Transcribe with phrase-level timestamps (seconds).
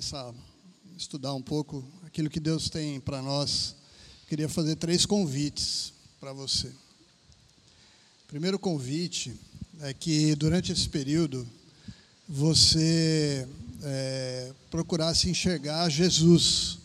[0.00, 0.34] começar a
[0.96, 3.76] estudar um pouco aquilo que Deus tem para nós,
[4.26, 6.72] queria fazer três convites para você.
[8.26, 9.38] Primeiro convite
[9.82, 11.46] é que durante esse período
[12.26, 13.46] você
[13.82, 16.78] é, procurasse enxergar Jesus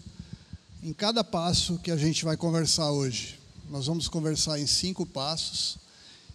[0.83, 3.39] em cada passo que a gente vai conversar hoje.
[3.69, 5.77] Nós vamos conversar em cinco passos.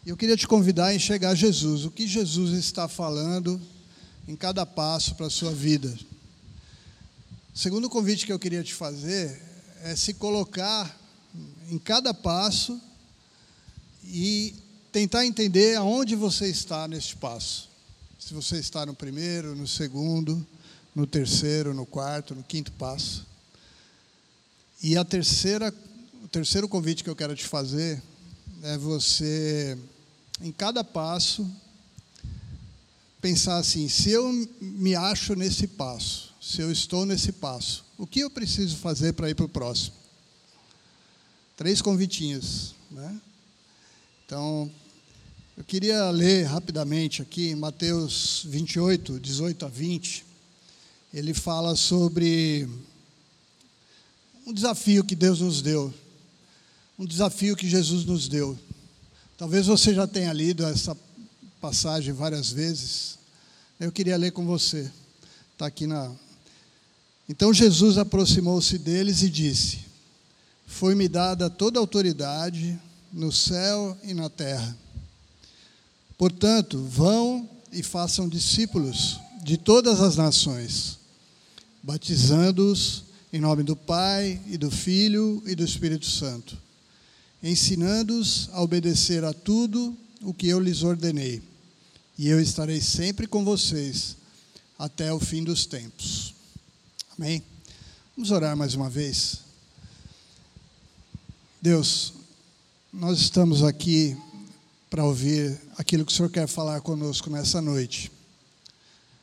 [0.06, 3.60] E eu queria te convidar a enxergar Jesus, o que Jesus está falando
[4.26, 5.94] em cada passo para a sua vida.
[7.60, 9.38] Segundo convite que eu queria te fazer
[9.82, 10.98] é se colocar
[11.70, 12.80] em cada passo
[14.02, 14.54] e
[14.90, 17.68] tentar entender aonde você está neste passo.
[18.18, 20.42] Se você está no primeiro, no segundo,
[20.94, 23.26] no terceiro, no quarto, no quinto passo.
[24.82, 25.70] E a terceira,
[26.24, 28.02] o terceiro convite que eu quero te fazer
[28.62, 29.76] é você,
[30.40, 31.46] em cada passo,
[33.20, 34.32] pensar assim: se eu
[34.62, 39.28] me acho nesse passo, se eu estou nesse passo, o que eu preciso fazer para
[39.28, 39.94] ir para o próximo?
[41.56, 43.20] Três convitinhos, né?
[44.24, 44.70] Então,
[45.58, 50.24] eu queria ler rapidamente aqui Mateus 28, 18 a 20.
[51.12, 52.66] Ele fala sobre
[54.46, 55.92] um desafio que Deus nos deu,
[56.98, 58.58] um desafio que Jesus nos deu.
[59.36, 60.96] Talvez você já tenha lido essa
[61.60, 63.18] passagem várias vezes.
[63.78, 64.90] Eu queria ler com você.
[65.52, 66.10] Está aqui na.
[67.30, 69.78] Então Jesus aproximou-se deles e disse:
[70.66, 72.76] Foi-me dada toda a autoridade
[73.12, 74.76] no céu e na terra.
[76.18, 80.98] Portanto, vão e façam discípulos de todas as nações,
[81.80, 86.58] batizando-os em nome do Pai e do Filho e do Espírito Santo,
[87.40, 91.40] ensinando-os a obedecer a tudo o que eu lhes ordenei
[92.18, 94.16] e eu estarei sempre com vocês
[94.76, 96.39] até o fim dos tempos.
[97.20, 97.42] Amém?
[98.16, 99.40] Vamos orar mais uma vez.
[101.60, 102.14] Deus,
[102.90, 104.16] nós estamos aqui
[104.88, 108.10] para ouvir aquilo que o Senhor quer falar conosco nessa noite.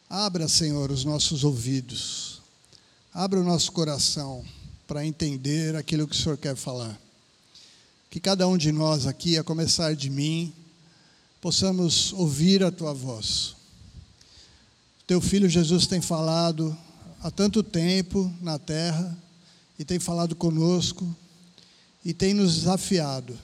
[0.08, 2.40] Abra, Senhor, os nossos ouvidos,
[3.12, 4.46] abra o nosso coração
[4.86, 7.02] para entender aquilo que o Senhor quer falar.
[8.12, 10.54] Que cada um de nós aqui, a começar de mim,
[11.42, 13.56] possamos ouvir a tua voz.
[15.08, 16.78] Teu filho Jesus tem falado
[17.22, 19.18] há tanto tempo na terra
[19.78, 21.16] e tem falado conosco
[22.04, 23.38] e tem nos desafiado.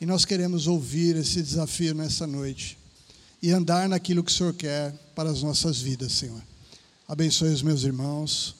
[0.00, 2.78] E nós queremos ouvir esse desafio nessa noite
[3.42, 6.42] e andar naquilo que o Senhor quer para as nossas vidas, Senhor.
[7.08, 8.54] Abençoe os meus irmãos.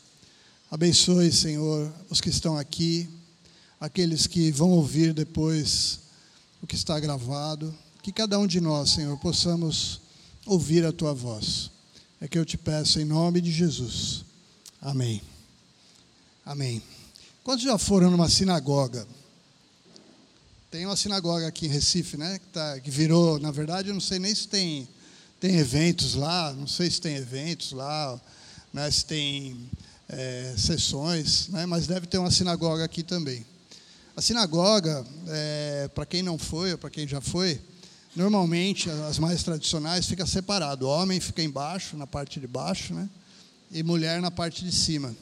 [0.70, 3.08] Abençoe, Senhor, os que estão aqui,
[3.80, 6.00] aqueles que vão ouvir depois
[6.62, 7.74] o que está gravado.
[8.02, 10.00] Que cada um de nós, Senhor, possamos
[10.46, 11.70] ouvir a tua voz.
[12.20, 14.24] É que eu te peço em nome de Jesus.
[14.82, 15.20] Amém.
[16.44, 16.82] Amém.
[17.44, 19.06] Quantos já foram numa sinagoga?
[20.70, 22.38] Tem uma sinagoga aqui em Recife, né?
[22.38, 24.88] Que, tá, que virou, na verdade, eu não sei nem se tem,
[25.38, 28.18] tem eventos lá, não sei se tem eventos lá,
[28.72, 29.68] né, se tem
[30.08, 33.44] é, sessões, né, mas deve ter uma sinagoga aqui também.
[34.16, 37.60] A sinagoga, é, para quem não foi ou para quem já foi,
[38.14, 40.84] Normalmente, as mais tradicionais fica separado.
[40.84, 43.08] O homem fica embaixo, na parte de baixo, né?
[43.70, 45.14] E mulher na parte de cima.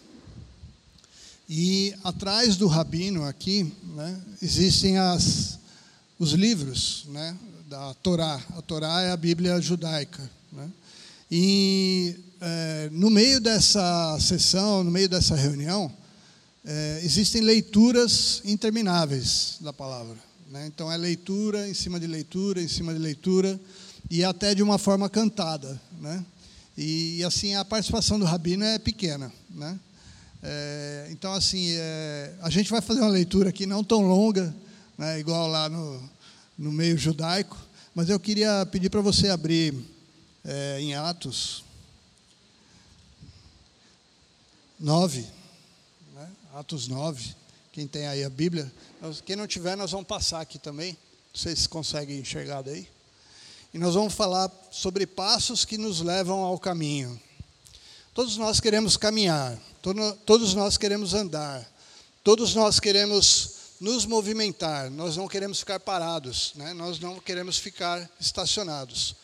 [1.49, 5.59] E atrás do rabino aqui, né, existem as,
[6.19, 7.37] os livros, né,
[7.69, 8.41] da Torá.
[8.57, 10.71] A Torá é a Bíblia judaica, né?
[11.31, 15.93] E é, no meio dessa sessão, no meio dessa reunião,
[16.65, 20.17] é, existem leituras intermináveis da palavra.
[20.51, 20.67] Né?
[20.67, 23.61] Então é leitura em cima de leitura, em cima de leitura,
[24.11, 25.81] e até de uma forma cantada.
[26.01, 26.25] Né?
[26.81, 29.33] E, assim a participação do rabino é pequena.
[29.51, 29.79] Né?
[30.41, 34.55] É, então assim é, a gente vai fazer uma leitura aqui não tão longa,
[34.97, 36.09] né, igual lá no,
[36.57, 37.59] no meio judaico,
[37.93, 39.75] mas eu queria pedir para você abrir
[40.45, 41.65] é, em Atos
[44.79, 45.27] 9,
[46.15, 46.31] né?
[46.55, 47.35] Atos 9.
[47.73, 48.73] Quem tem aí a Bíblia.
[49.25, 50.97] Quem não tiver, nós vamos passar aqui também.
[51.35, 52.89] Se conseguem enxergar daí.
[53.75, 57.21] E nós vamos falar sobre passos que nos levam ao caminho.
[58.15, 59.59] Todos nós queremos caminhar,
[60.25, 61.69] todos nós queremos andar,
[62.23, 66.73] todos nós queremos nos movimentar, nós não queremos ficar parados, né?
[66.75, 69.17] nós não queremos ficar estacionados.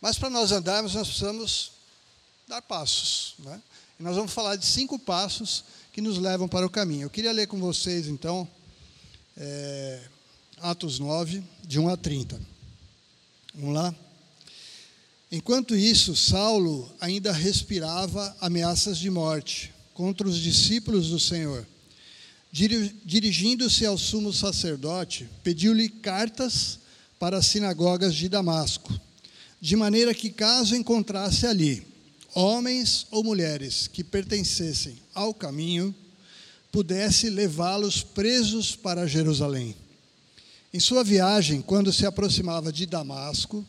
[0.00, 1.72] Mas para nós andarmos, nós precisamos
[2.48, 3.34] dar passos.
[3.40, 3.60] Né?
[4.00, 7.04] E nós vamos falar de cinco passos que nos levam para o caminho.
[7.04, 8.48] Eu queria ler com vocês, então,
[9.36, 10.08] é,
[10.58, 12.40] Atos 9, de 1 a 30.
[13.54, 13.94] Vamos lá?
[15.36, 21.66] Enquanto isso, Saulo ainda respirava ameaças de morte contra os discípulos do Senhor.
[22.50, 26.78] Dirigindo-se ao sumo sacerdote, pediu-lhe cartas
[27.18, 28.98] para as sinagogas de Damasco,
[29.60, 31.86] de maneira que, caso encontrasse ali
[32.34, 35.94] homens ou mulheres que pertencessem ao caminho,
[36.72, 39.76] pudesse levá-los presos para Jerusalém.
[40.72, 43.66] Em sua viagem, quando se aproximava de Damasco,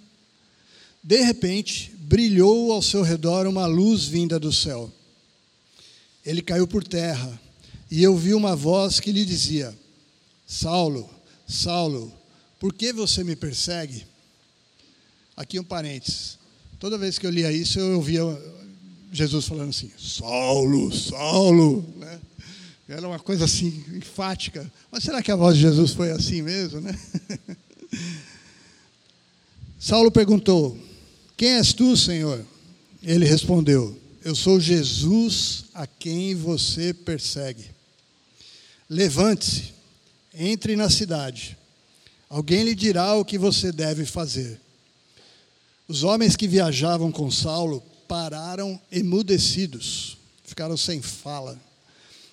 [1.08, 4.92] de repente brilhou ao seu redor uma luz vinda do céu.
[6.26, 7.40] Ele caiu por terra
[7.90, 9.74] e ouviu uma voz que lhe dizia:
[10.46, 11.10] Saulo,
[11.48, 12.12] Saulo,
[12.60, 14.06] por que você me persegue?
[15.38, 16.38] Aqui um parênteses.
[16.78, 18.22] Toda vez que eu lia isso, eu ouvia
[19.10, 21.86] Jesus falando assim: Saulo, Saulo.
[21.96, 22.20] Né?
[22.90, 24.70] Era uma coisa assim, enfática.
[24.92, 26.82] Mas será que a voz de Jesus foi assim mesmo?
[26.82, 27.00] Né?
[29.80, 30.86] Saulo perguntou:
[31.38, 32.44] Quem és tu, Senhor?
[33.04, 33.96] Ele respondeu:
[34.26, 37.64] Eu sou Jesus a quem você persegue.
[38.90, 39.72] Levante-se,
[40.34, 41.56] entre na cidade.
[42.28, 44.60] Alguém lhe dirá o que você deve fazer.
[45.88, 51.60] Os homens que viajavam com Saulo pararam emudecidos, ficaram sem fala.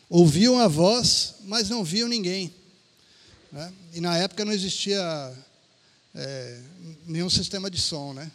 [0.08, 2.52] Ouviam a voz, mas não viam ninguém.
[3.52, 3.72] Né?
[3.92, 4.98] E na época não existia
[6.14, 6.60] é,
[7.06, 8.12] nenhum sistema de som.
[8.14, 8.30] Né?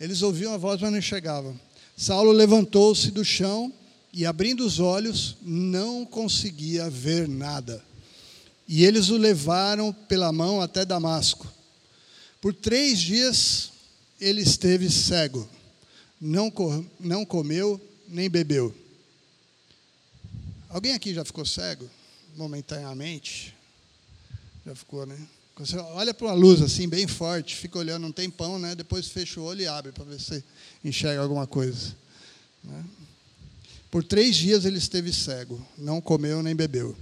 [0.00, 1.60] Eles ouviam a voz, mas não enxergavam.
[1.94, 3.70] Saulo levantou-se do chão
[4.10, 7.84] e, abrindo os olhos, não conseguia ver nada.
[8.66, 11.46] E eles o levaram pela mão até Damasco.
[12.40, 13.70] Por três dias
[14.18, 15.46] ele esteve cego,
[16.18, 16.52] não,
[16.98, 18.74] não comeu nem bebeu.
[20.68, 21.88] Alguém aqui já ficou cego?
[22.36, 23.54] Momentaneamente?
[24.64, 25.18] Já ficou, né?
[25.60, 28.74] Você olha para uma luz assim, bem forte, fica olhando um tempão, né?
[28.74, 30.42] depois fecha o olho e abre para ver se
[30.82, 31.94] enxerga alguma coisa.
[32.64, 32.82] Né?
[33.90, 36.96] Por três dias ele esteve cego, não comeu nem bebeu.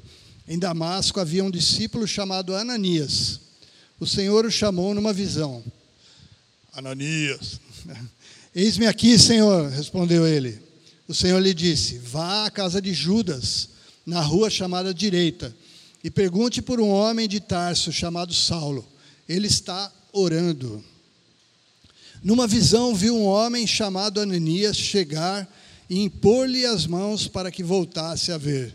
[0.48, 3.38] Em Damasco havia um discípulo chamado Ananias.
[4.00, 5.62] O Senhor o chamou numa visão.
[6.72, 7.60] Ananias.
[8.52, 10.60] Eis-me aqui, Senhor, respondeu ele.
[11.06, 13.68] O Senhor lhe disse: Vá à casa de Judas,
[14.04, 15.54] na rua chamada Direita,
[16.02, 18.86] e pergunte por um homem de Tarso chamado Saulo.
[19.28, 20.82] Ele está orando.
[22.22, 25.48] Numa visão, viu um homem chamado Ananias chegar
[25.88, 28.74] e impor-lhe as mãos para que voltasse a ver.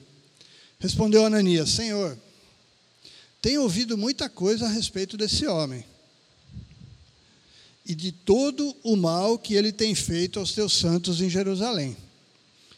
[0.79, 2.17] Respondeu Ananias: Senhor,
[3.41, 5.83] tenho ouvido muita coisa a respeito desse homem
[7.85, 11.97] e de todo o mal que ele tem feito aos teus santos em Jerusalém.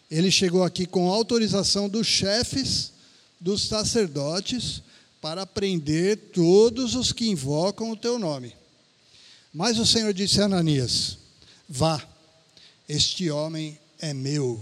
[0.10, 2.95] Ele chegou aqui com autorização dos chefes
[3.40, 4.82] dos sacerdotes
[5.22, 8.56] para prender todos os que invocam o teu nome.
[9.54, 11.18] Mas o Senhor disse a Ananias:
[11.68, 12.02] Vá,
[12.88, 14.62] este homem é meu,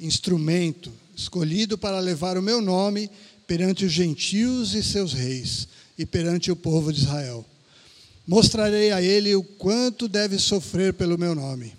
[0.00, 3.10] instrumento escolhido para levar o meu nome
[3.46, 7.44] perante os gentios e seus reis e perante o povo de Israel.
[8.26, 11.74] Mostrarei a ele o quanto deve sofrer pelo meu nome.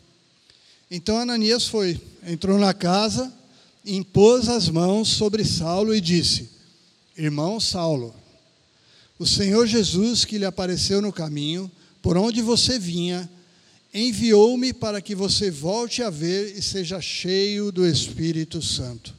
[0.91, 3.33] Então Ananias foi, entrou na casa,
[3.85, 6.49] impôs as mãos sobre Saulo e disse:
[7.17, 8.13] Irmão Saulo,
[9.19, 11.71] o Senhor Jesus que lhe apareceu no caminho,
[12.01, 13.29] por onde você vinha,
[13.93, 19.13] enviou-me para que você volte a ver e seja cheio do Espírito Santo.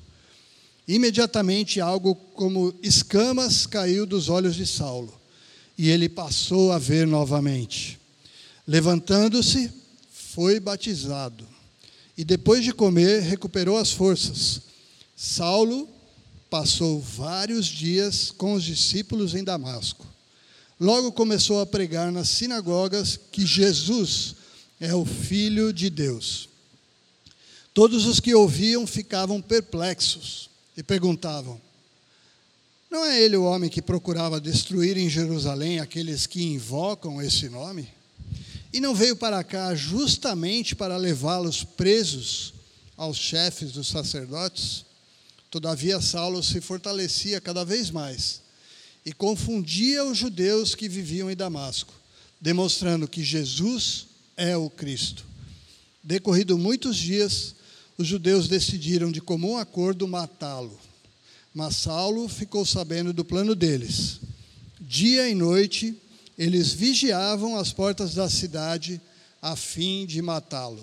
[0.86, 5.18] Imediatamente algo como escamas caiu dos olhos de Saulo,
[5.78, 7.98] e ele passou a ver novamente.
[8.66, 9.70] Levantando-se,
[10.10, 11.46] foi batizado,
[12.16, 14.60] e depois de comer, recuperou as forças.
[15.16, 15.88] Saulo
[16.48, 20.06] passou vários dias com os discípulos em Damasco.
[20.78, 24.36] Logo começou a pregar nas sinagogas que Jesus
[24.80, 26.48] é o Filho de Deus.
[27.72, 31.60] Todos os que ouviam ficavam perplexos e perguntavam:
[32.90, 37.88] Não é ele o homem que procurava destruir em Jerusalém aqueles que invocam esse nome?
[38.74, 42.52] E não veio para cá justamente para levá-los presos
[42.96, 44.84] aos chefes dos sacerdotes?
[45.48, 48.42] Todavia, Saulo se fortalecia cada vez mais
[49.06, 51.94] e confundia os judeus que viviam em Damasco,
[52.40, 55.24] demonstrando que Jesus é o Cristo.
[56.02, 57.54] Decorrido muitos dias,
[57.96, 60.76] os judeus decidiram de comum acordo matá-lo.
[61.54, 64.18] Mas Saulo ficou sabendo do plano deles.
[64.80, 65.96] Dia e noite,
[66.38, 69.00] eles vigiavam as portas da cidade
[69.40, 70.82] a fim de matá-lo.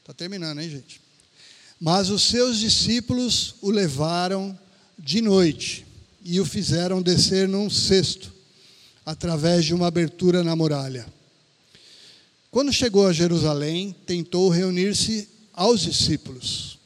[0.00, 1.00] Está terminando, hein, gente?
[1.80, 4.58] Mas os seus discípulos o levaram
[4.98, 5.86] de noite
[6.24, 8.32] e o fizeram descer num cesto,
[9.06, 11.06] através de uma abertura na muralha.
[12.50, 16.78] Quando chegou a Jerusalém, tentou reunir-se aos discípulos.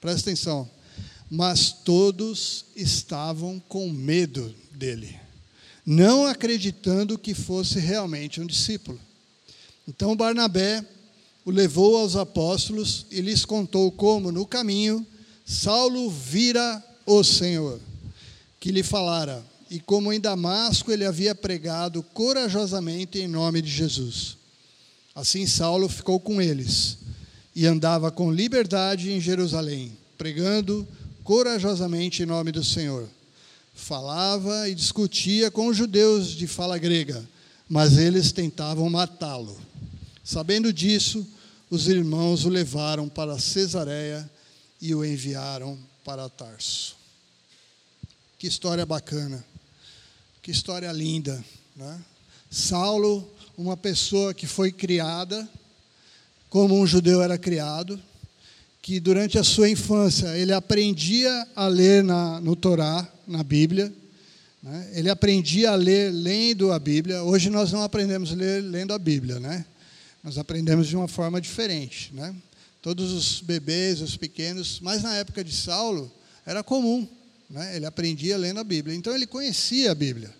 [0.00, 0.68] Presta atenção.
[1.30, 5.18] Mas todos estavam com medo dele,
[5.84, 8.98] não acreditando que fosse realmente um discípulo.
[9.86, 10.84] Então Barnabé
[11.44, 15.06] o levou aos apóstolos e lhes contou como, no caminho,
[15.44, 17.78] Saulo vira o Senhor,
[18.58, 24.38] que lhe falara, e como em Damasco ele havia pregado corajosamente em nome de Jesus.
[25.14, 26.96] Assim Saulo ficou com eles
[27.54, 30.88] e andava com liberdade em Jerusalém, pregando
[31.22, 33.06] corajosamente em nome do Senhor.
[33.74, 37.28] Falava e discutia com os judeus de fala grega,
[37.68, 39.58] mas eles tentavam matá-lo.
[40.22, 41.26] Sabendo disso,
[41.68, 44.30] os irmãos o levaram para Cesareia
[44.80, 46.96] e o enviaram para Tarso.
[48.38, 49.44] Que história bacana,
[50.40, 51.44] que história linda.
[51.74, 52.00] Né?
[52.50, 55.48] Saulo, uma pessoa que foi criada
[56.48, 58.00] como um judeu era criado,
[58.84, 63.90] que durante a sua infância ele aprendia a ler na, no Torá, na Bíblia,
[64.62, 64.90] né?
[64.92, 67.22] ele aprendia a ler lendo a Bíblia.
[67.22, 69.64] Hoje nós não aprendemos a ler lendo a Bíblia, né?
[70.22, 72.34] Nós aprendemos de uma forma diferente, né?
[72.82, 76.12] Todos os bebês, os pequenos, mas na época de Saulo
[76.44, 77.08] era comum,
[77.48, 77.74] né?
[77.74, 78.94] Ele aprendia lendo a Bíblia.
[78.94, 80.30] Então ele conhecia a Bíblia.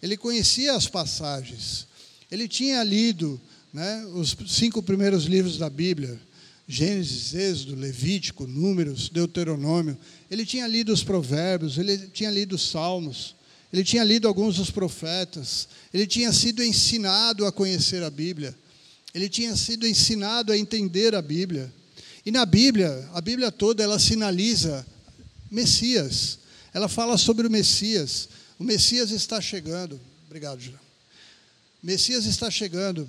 [0.00, 1.88] Ele conhecia as passagens.
[2.30, 3.40] Ele tinha lido,
[3.72, 6.20] né, os cinco primeiros livros da Bíblia,
[6.66, 9.98] Gênesis, Êxodo, Levítico, Números, Deuteronômio.
[10.30, 13.36] Ele tinha lido os Provérbios, ele tinha lido os Salmos,
[13.72, 18.56] ele tinha lido alguns dos profetas, ele tinha sido ensinado a conhecer a Bíblia.
[19.12, 21.72] Ele tinha sido ensinado a entender a Bíblia.
[22.26, 24.84] E na Bíblia, a Bíblia toda, ela sinaliza
[25.50, 26.38] Messias.
[26.72, 28.28] Ela fala sobre o Messias.
[28.58, 30.00] O Messias está chegando.
[30.26, 30.80] Obrigado, Júlio.
[31.82, 33.08] Messias está chegando.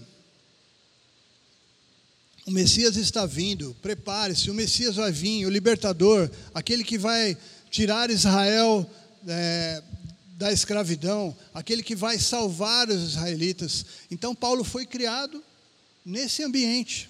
[2.45, 3.75] O Messias está vindo.
[3.81, 4.51] Prepare-se.
[4.51, 5.45] O Messias vai vir.
[5.45, 7.35] O libertador, aquele que vai
[7.71, 8.89] tirar Israel
[9.27, 9.81] é,
[10.37, 13.85] da escravidão, aquele que vai salvar os israelitas.
[14.11, 15.43] Então, Paulo foi criado
[16.05, 17.09] nesse ambiente.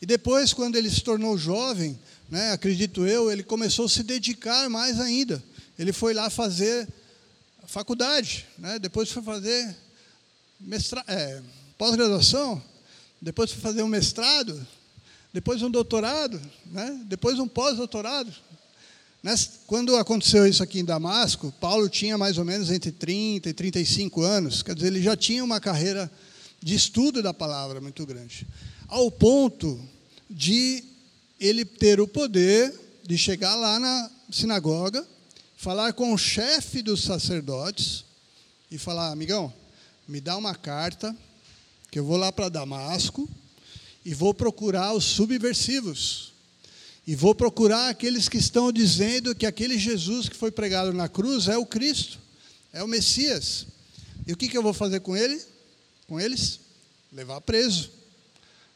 [0.00, 1.98] E depois, quando ele se tornou jovem,
[2.30, 5.42] né, acredito eu, ele começou a se dedicar mais ainda.
[5.78, 6.88] Ele foi lá fazer
[7.66, 9.76] faculdade, né, depois foi fazer
[11.06, 11.42] é,
[11.76, 12.62] pós-graduação,
[13.22, 14.66] depois foi fazer um mestrado,
[15.32, 18.32] depois um doutorado, né, depois um pós-doutorado.
[19.68, 24.20] Quando aconteceu isso aqui em Damasco, Paulo tinha mais ou menos entre 30 e 35
[24.22, 26.10] anos, quer dizer, ele já tinha uma carreira
[26.60, 28.44] de estudo da palavra muito grande,
[28.88, 29.80] ao ponto
[30.28, 30.82] de
[31.38, 32.74] ele ter o poder
[33.04, 35.06] de chegar lá na sinagoga,
[35.56, 38.04] falar com o chefe dos sacerdotes
[38.70, 39.52] e falar: amigão,
[40.08, 41.16] me dá uma carta,
[41.92, 43.28] que eu vou lá para Damasco
[44.04, 46.32] e vou procurar os subversivos.
[47.06, 51.48] E vou procurar aqueles que estão dizendo que aquele Jesus que foi pregado na cruz
[51.48, 52.18] é o Cristo,
[52.72, 53.66] é o Messias.
[54.26, 55.40] E o que, que eu vou fazer com ele?
[56.08, 56.60] com eles?
[57.12, 57.90] Levar preso.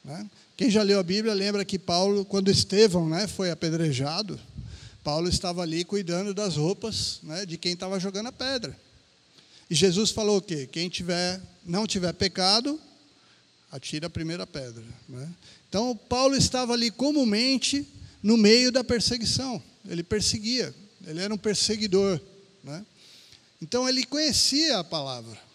[0.04, 0.28] Né?
[0.56, 4.38] Quem já leu a Bíblia lembra que Paulo, quando Estevão né, foi apedrejado,
[5.02, 8.76] Paulo estava ali cuidando das roupas né, de quem estava jogando a pedra.
[9.70, 10.68] E Jesus falou o quê?
[10.70, 12.78] Quem tiver, não tiver pecado,
[13.76, 14.84] atira a primeira pedra.
[15.08, 15.28] Né?
[15.68, 17.86] Então, Paulo estava ali comumente
[18.22, 19.62] no meio da perseguição.
[19.88, 20.74] Ele perseguia,
[21.06, 22.20] ele era um perseguidor.
[22.64, 22.84] Né?
[23.60, 25.46] Então, ele conhecia a palavra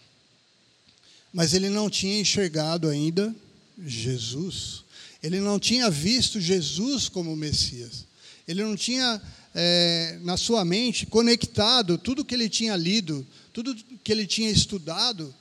[1.34, 3.34] mas ele não tinha enxergado ainda
[3.80, 4.84] Jesus.
[5.24, 8.06] Ele não tinha visto Jesus como Messias.
[8.48, 9.22] Ele não tinha
[9.56, 15.34] é, na sua mente conectado tudo que ele tinha lido, tudo que ele tinha estudado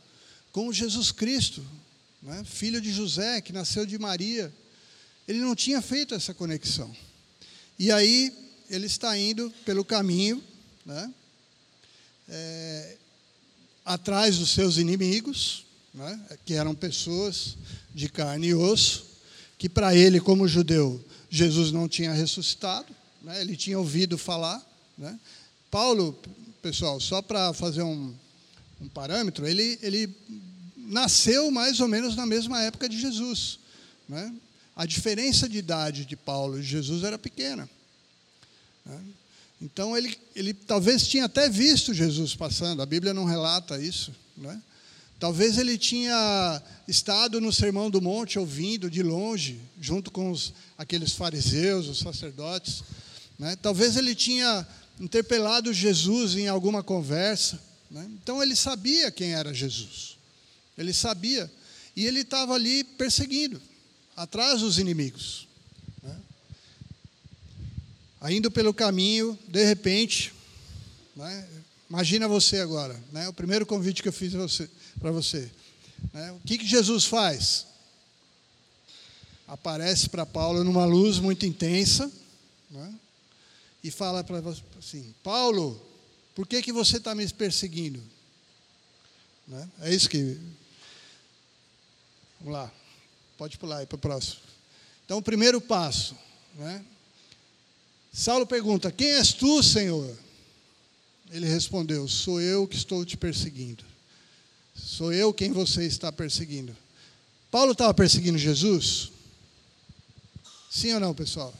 [0.53, 1.65] com Jesus Cristo,
[2.23, 2.43] né?
[2.45, 4.53] filho de José, que nasceu de Maria.
[5.27, 6.95] Ele não tinha feito essa conexão.
[7.79, 8.33] E aí
[8.69, 10.43] ele está indo pelo caminho,
[10.85, 11.12] né?
[12.31, 12.97] é,
[13.85, 17.57] atrás dos seus inimigos, né, que eram pessoas
[17.93, 19.05] de carne e osso,
[19.59, 24.65] que para ele, como judeu, Jesus não tinha ressuscitado, né, ele tinha ouvido falar.
[24.97, 25.19] Né.
[25.71, 26.17] Paulo,
[26.62, 28.15] pessoal, só para fazer um,
[28.81, 30.15] um parâmetro, ele, ele
[30.91, 33.59] nasceu mais ou menos na mesma época de Jesus.
[34.09, 34.35] Né?
[34.75, 37.69] A diferença de idade de Paulo e Jesus era pequena.
[38.85, 39.01] Né?
[39.63, 44.13] Então ele, ele talvez tinha até visto Jesus passando, a Bíblia não relata isso.
[44.37, 44.61] Né?
[45.19, 51.13] Talvez ele tinha estado no Sermão do Monte ouvindo de longe, junto com os, aqueles
[51.13, 52.83] fariseus, os sacerdotes.
[53.39, 53.55] Né?
[53.61, 54.67] Talvez ele tinha
[54.99, 57.61] interpelado Jesus em alguma conversa.
[57.91, 58.09] Né?
[58.23, 60.17] Então ele sabia quem era Jesus.
[60.81, 61.51] Ele sabia.
[61.95, 63.61] e ele estava ali perseguindo,
[64.17, 65.47] atrás dos inimigos.
[66.03, 66.19] Né?
[68.31, 70.33] Indo pelo caminho, de repente,
[71.15, 71.47] né?
[71.91, 73.29] imagina você agora, né?
[73.29, 74.33] o primeiro convite que eu fiz
[74.99, 75.51] para você.
[76.15, 76.33] né?
[76.33, 77.67] O que, que Jesus faz?
[79.47, 82.11] Aparece para Paulo numa luz muito intensa
[82.71, 82.95] né?
[83.85, 84.39] e fala para
[84.79, 85.79] assim: Paulo,
[86.35, 88.01] por que, que você está me perseguindo?
[89.47, 89.69] Né?
[89.81, 90.39] É isso que.
[92.41, 92.73] Vamos lá,
[93.37, 94.41] pode pular aí para o próximo.
[95.05, 96.17] Então, o primeiro passo.
[96.55, 96.83] Né?
[98.13, 100.17] Saulo pergunta: Quem és tu, Senhor?
[101.31, 103.85] Ele respondeu: Sou eu que estou te perseguindo.
[104.75, 106.77] Sou eu quem você está perseguindo.
[107.51, 109.11] Paulo estava perseguindo Jesus?
[110.71, 111.53] Sim ou não, pessoal?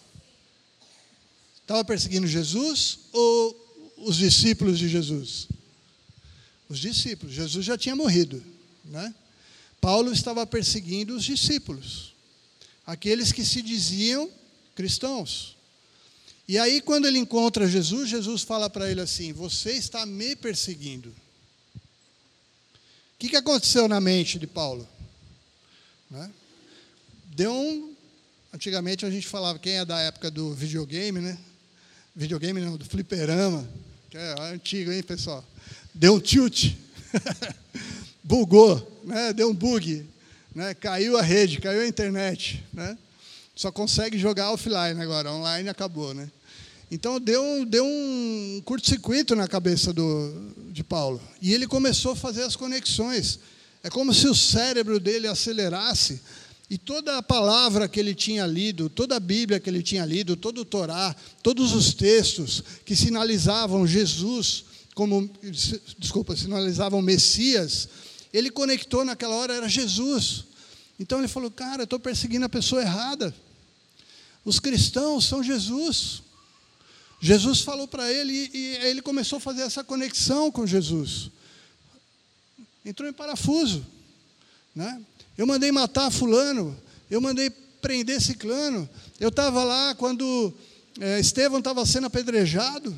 [1.61, 5.49] Estava perseguindo Jesus ou os discípulos de Jesus?
[6.69, 7.35] Os discípulos.
[7.35, 8.43] Jesus já tinha morrido,
[8.85, 9.15] né?
[9.81, 12.15] Paulo estava perseguindo os discípulos,
[12.87, 14.31] aqueles que se diziam
[14.75, 15.57] cristãos.
[16.47, 21.15] E aí, quando ele encontra Jesus, Jesus fala para ele assim: Você está me perseguindo
[23.21, 24.89] que, que aconteceu na mente de Paulo?
[26.11, 26.31] Né?
[27.37, 27.95] Deu um.
[28.53, 31.39] Antigamente a gente falava, quem é da época do videogame, né?
[32.17, 33.69] Videogame não, do fliperama,
[34.11, 35.45] que é antigo, hein, pessoal?
[35.95, 36.73] Deu um tilt,
[38.25, 39.33] bugou, né?
[39.33, 40.07] deu um bug,
[40.55, 40.75] né?
[40.75, 42.65] caiu a rede, caiu a internet.
[42.73, 42.97] Né?
[43.55, 46.15] Só consegue jogar offline agora, online acabou.
[46.15, 46.31] Né?
[46.91, 51.21] Então deu, deu um curto-circuito na cabeça do, de Paulo.
[51.41, 53.39] E ele começou a fazer as conexões.
[53.83, 56.21] É como se o cérebro dele acelerasse
[56.69, 60.37] e toda a palavra que ele tinha lido, toda a Bíblia que ele tinha lido,
[60.37, 65.31] todo o Torá, todos os textos que sinalizavam Jesus como,
[65.99, 67.89] desculpa, sinalizavam Messias,
[68.33, 70.45] ele conectou naquela hora, era Jesus.
[70.99, 73.35] Então ele falou, cara, eu estou perseguindo a pessoa errada.
[74.45, 76.23] Os cristãos são Jesus.
[77.21, 81.31] Jesus falou para ele e, e ele começou a fazer essa conexão com Jesus.
[82.85, 83.87] Entrou em parafuso.
[84.75, 85.03] Né?
[85.37, 86.79] Eu mandei matar fulano,
[87.11, 88.89] eu mandei prender ciclano.
[89.19, 90.55] Eu estava lá quando
[90.99, 92.97] é, Estevão estava sendo apedrejado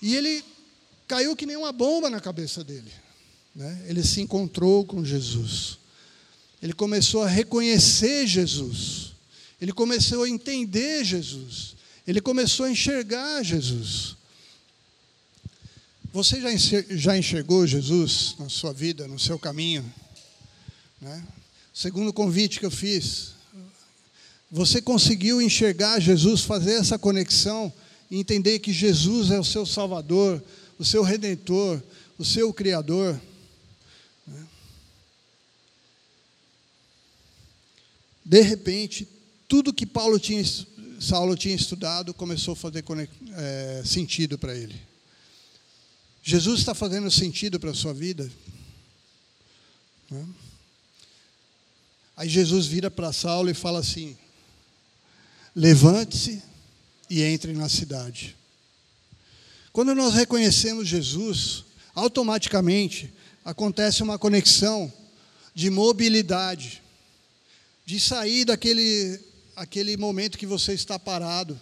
[0.00, 0.44] e ele
[1.06, 2.90] caiu que nem uma bomba na cabeça dele.
[3.56, 3.86] Né?
[3.88, 5.78] Ele se encontrou com Jesus.
[6.62, 9.12] Ele começou a reconhecer Jesus.
[9.58, 11.74] Ele começou a entender Jesus.
[12.06, 14.14] Ele começou a enxergar Jesus.
[16.12, 16.40] Você
[16.90, 19.84] já enxergou Jesus na sua vida, no seu caminho?
[21.00, 21.26] Né?
[21.72, 23.32] Segundo convite que eu fiz,
[24.50, 27.72] você conseguiu enxergar Jesus, fazer essa conexão
[28.10, 30.42] e entender que Jesus é o seu Salvador,
[30.78, 31.82] o seu Redentor,
[32.18, 33.18] o seu Criador?
[38.26, 39.08] De repente,
[39.46, 40.42] tudo que Paulo tinha
[40.98, 42.82] Saulo tinha estudado, começou a fazer
[43.36, 44.74] é, sentido para ele.
[46.22, 48.28] Jesus está fazendo sentido para a sua vida?
[50.10, 50.26] Né?
[52.16, 54.16] Aí Jesus vira para Saulo e fala assim:
[55.54, 56.42] levante-se
[57.08, 58.34] e entre na cidade.
[59.72, 63.12] Quando nós reconhecemos Jesus, automaticamente
[63.44, 64.92] acontece uma conexão
[65.54, 66.82] de mobilidade,
[67.86, 69.18] de sair daquele
[69.54, 71.58] aquele momento que você está parado,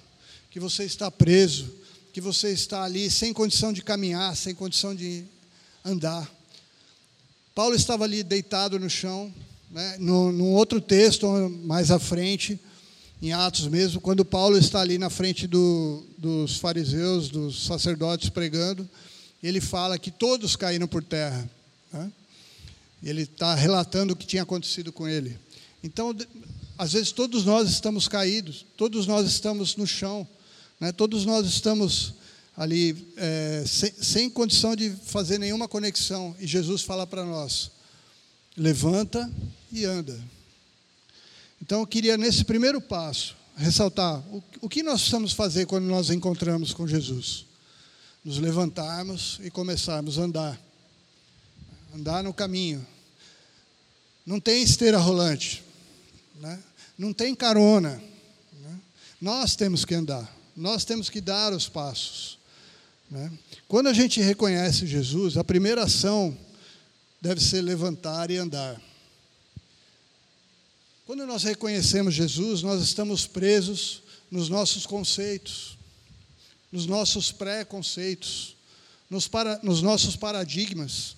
[0.51, 1.73] que você está preso,
[2.13, 5.25] que você está ali sem condição de caminhar, sem condição de
[5.85, 6.29] andar.
[7.55, 9.33] Paulo estava ali deitado no chão,
[9.71, 11.29] né, no, num outro texto
[11.65, 12.59] mais à frente,
[13.23, 18.89] em Atos mesmo, quando Paulo está ali na frente do, dos fariseus, dos sacerdotes pregando,
[19.43, 21.49] ele fala que todos caíram por terra.
[21.93, 22.13] Né?
[23.03, 25.39] Ele está relatando o que tinha acontecido com ele.
[25.85, 26.16] Então,
[26.79, 30.27] às vezes todos nós estamos caídos, todos nós estamos no chão,
[30.81, 30.90] né?
[30.92, 32.14] todos nós estamos
[32.57, 36.35] ali é, sem, sem condição de fazer nenhuma conexão.
[36.40, 37.70] E Jesus fala para nós:
[38.57, 39.31] levanta
[39.70, 40.18] e anda.
[41.61, 46.09] Então eu queria, nesse primeiro passo, ressaltar o, o que nós precisamos fazer quando nós
[46.09, 47.44] encontramos com Jesus.
[48.25, 50.61] Nos levantarmos e começarmos a andar.
[51.94, 52.85] Andar no caminho.
[54.25, 55.63] Não tem esteira rolante.
[56.35, 56.62] Né?
[56.99, 58.03] Não tem carona.
[58.53, 58.81] Né?
[59.20, 62.38] Nós temos que andar, nós temos que dar os passos.
[63.11, 63.31] Né?
[63.68, 66.37] Quando a gente reconhece Jesus, a primeira ação
[67.20, 68.81] deve ser levantar e andar.
[71.07, 75.79] Quando nós reconhecemos Jesus, nós estamos presos nos nossos conceitos,
[76.73, 78.57] nos nossos pré-conceitos,
[79.09, 81.16] nos, para, nos nossos paradigmas.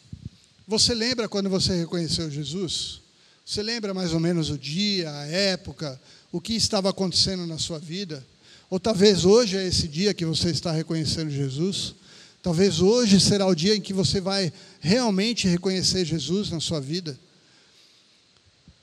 [0.66, 3.00] Você lembra quando você reconheceu Jesus?
[3.46, 6.00] Você lembra mais ou menos o dia, a época,
[6.32, 8.26] o que estava acontecendo na sua vida?
[8.68, 11.94] Ou talvez hoje é esse dia que você está reconhecendo Jesus?
[12.42, 17.16] Talvez hoje será o dia em que você vai realmente reconhecer Jesus na sua vida?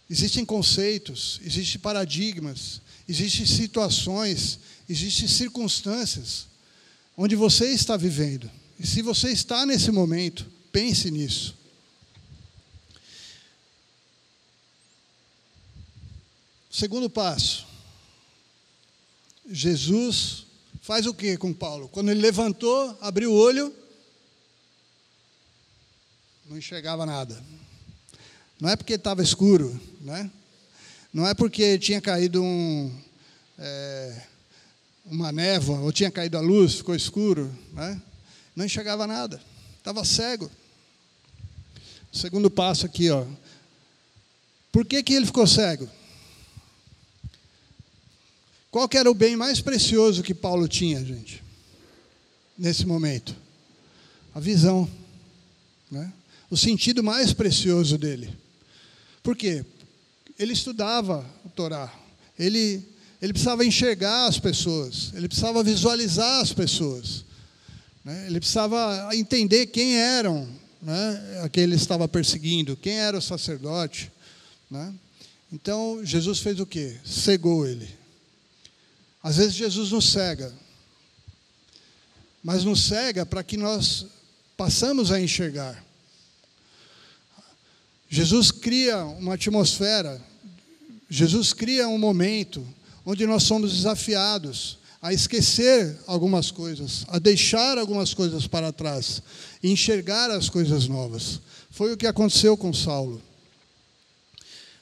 [0.09, 6.47] Existem conceitos, existem paradigmas, existem situações, existem circunstâncias
[7.17, 8.49] onde você está vivendo.
[8.79, 11.53] E se você está nesse momento, pense nisso.
[16.73, 17.67] Segundo passo.
[19.47, 20.47] Jesus
[20.81, 21.87] faz o que com Paulo?
[21.87, 23.71] Quando ele levantou, abriu o olho,
[26.49, 27.39] não enxergava nada.
[28.59, 30.31] Não é porque estava escuro, né?
[31.13, 32.91] não é porque tinha caído um,
[33.59, 34.23] é,
[35.05, 38.01] uma névoa, ou tinha caído a luz, ficou escuro, né?
[38.55, 39.39] não enxergava nada,
[39.77, 40.49] estava cego.
[42.11, 43.27] segundo passo aqui, ó.
[44.71, 45.87] Por que, que ele ficou cego?
[48.73, 51.43] Qual era o bem mais precioso que Paulo tinha, gente?
[52.57, 53.35] Nesse momento?
[54.33, 54.89] A visão.
[55.91, 56.11] Né?
[56.49, 58.35] O sentido mais precioso dele.
[59.21, 59.63] Por quê?
[60.39, 61.93] Ele estudava o Torá.
[62.37, 62.83] Ele,
[63.21, 65.11] ele precisava enxergar as pessoas.
[65.13, 67.25] Ele precisava visualizar as pessoas.
[68.03, 68.25] Né?
[68.25, 70.49] Ele precisava entender quem eram
[70.81, 74.11] né, a ele estava perseguindo, quem era o sacerdote.
[74.67, 74.91] Né?
[75.51, 76.97] Então, Jesus fez o quê?
[77.05, 78.01] Cegou ele.
[79.23, 80.53] Às vezes Jesus nos cega,
[82.43, 84.05] mas nos cega para que nós
[84.57, 85.81] passamos a enxergar.
[88.09, 90.21] Jesus cria uma atmosfera,
[91.09, 92.67] Jesus cria um momento
[93.05, 99.21] onde nós somos desafiados a esquecer algumas coisas, a deixar algumas coisas para trás
[99.63, 101.39] enxergar as coisas novas.
[101.71, 103.21] Foi o que aconteceu com Saulo.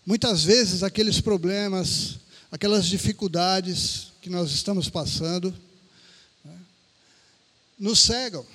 [0.05, 2.17] Muitas vezes aqueles problemas,
[2.51, 5.53] aquelas dificuldades, que nós estamos passando
[6.45, 6.57] né,
[7.77, 8.45] nos cegam.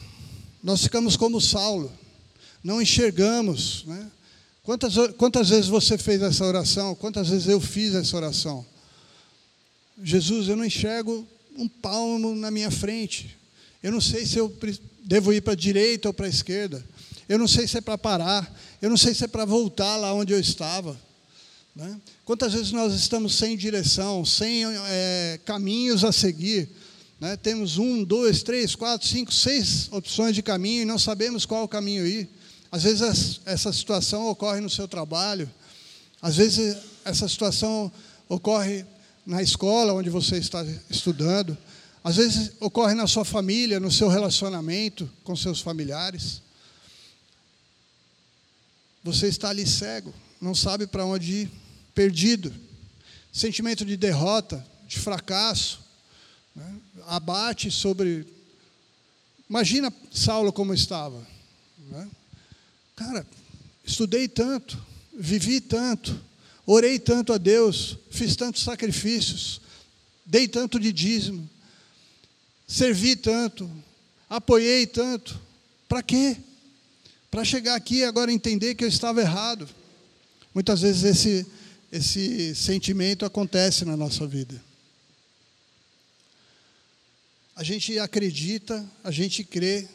[0.62, 1.92] Nós ficamos como Saulo,
[2.62, 3.84] não enxergamos.
[3.84, 4.10] Né?
[4.62, 6.94] Quantas, quantas vezes você fez essa oração?
[6.94, 8.64] Quantas vezes eu fiz essa oração?
[10.02, 11.26] Jesus, eu não enxergo
[11.56, 13.36] um palmo na minha frente.
[13.82, 14.54] Eu não sei se eu
[15.02, 16.84] devo ir para a direita ou para a esquerda.
[17.28, 18.52] Eu não sei se é para parar.
[18.80, 21.00] Eu não sei se é para voltar lá onde eu estava.
[21.74, 22.00] Né?
[22.26, 26.68] Quantas vezes nós estamos sem direção, sem é, caminhos a seguir?
[27.20, 27.36] Né?
[27.36, 31.68] Temos um, dois, três, quatro, cinco, seis opções de caminho e não sabemos qual o
[31.68, 32.28] caminho ir.
[32.72, 35.48] Às vezes essa situação ocorre no seu trabalho,
[36.20, 37.92] às vezes essa situação
[38.28, 38.84] ocorre
[39.24, 41.56] na escola onde você está estudando,
[42.02, 46.42] às vezes ocorre na sua família, no seu relacionamento com seus familiares.
[49.04, 51.65] Você está ali cego, não sabe para onde ir
[51.96, 52.52] perdido,
[53.32, 55.80] sentimento de derrota, de fracasso,
[56.54, 56.76] né?
[57.06, 58.26] abate sobre.
[59.48, 61.26] Imagina Saulo como estava.
[61.90, 62.06] Né?
[62.94, 63.26] Cara,
[63.82, 64.78] estudei tanto,
[65.18, 66.22] vivi tanto,
[66.66, 69.62] orei tanto a Deus, fiz tantos sacrifícios,
[70.26, 71.48] dei tanto de dízimo,
[72.68, 73.70] servi tanto,
[74.28, 75.40] apoiei tanto.
[75.88, 76.36] Para quê?
[77.30, 79.66] Para chegar aqui e agora entender que eu estava errado.
[80.52, 81.46] Muitas vezes esse
[81.90, 84.62] esse sentimento acontece na nossa vida.
[87.54, 89.88] A gente acredita, a gente crê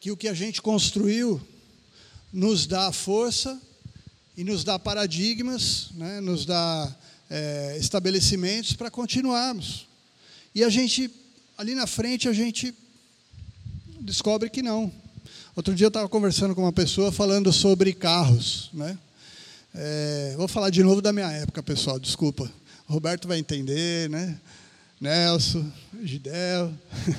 [0.00, 1.40] que o que a gente construiu
[2.32, 3.60] nos dá força
[4.36, 6.96] e nos dá paradigmas, né, nos dá
[7.28, 9.86] é, estabelecimentos para continuarmos.
[10.54, 11.10] E a gente,
[11.56, 12.74] ali na frente, a gente
[14.00, 14.92] descobre que não.
[15.54, 18.98] Outro dia eu estava conversando com uma pessoa falando sobre carros, né?
[19.74, 22.50] É, vou falar de novo da minha época, pessoal, desculpa.
[22.86, 24.38] O Roberto vai entender, né?
[25.00, 25.64] Nelson,
[26.02, 26.70] Gidel.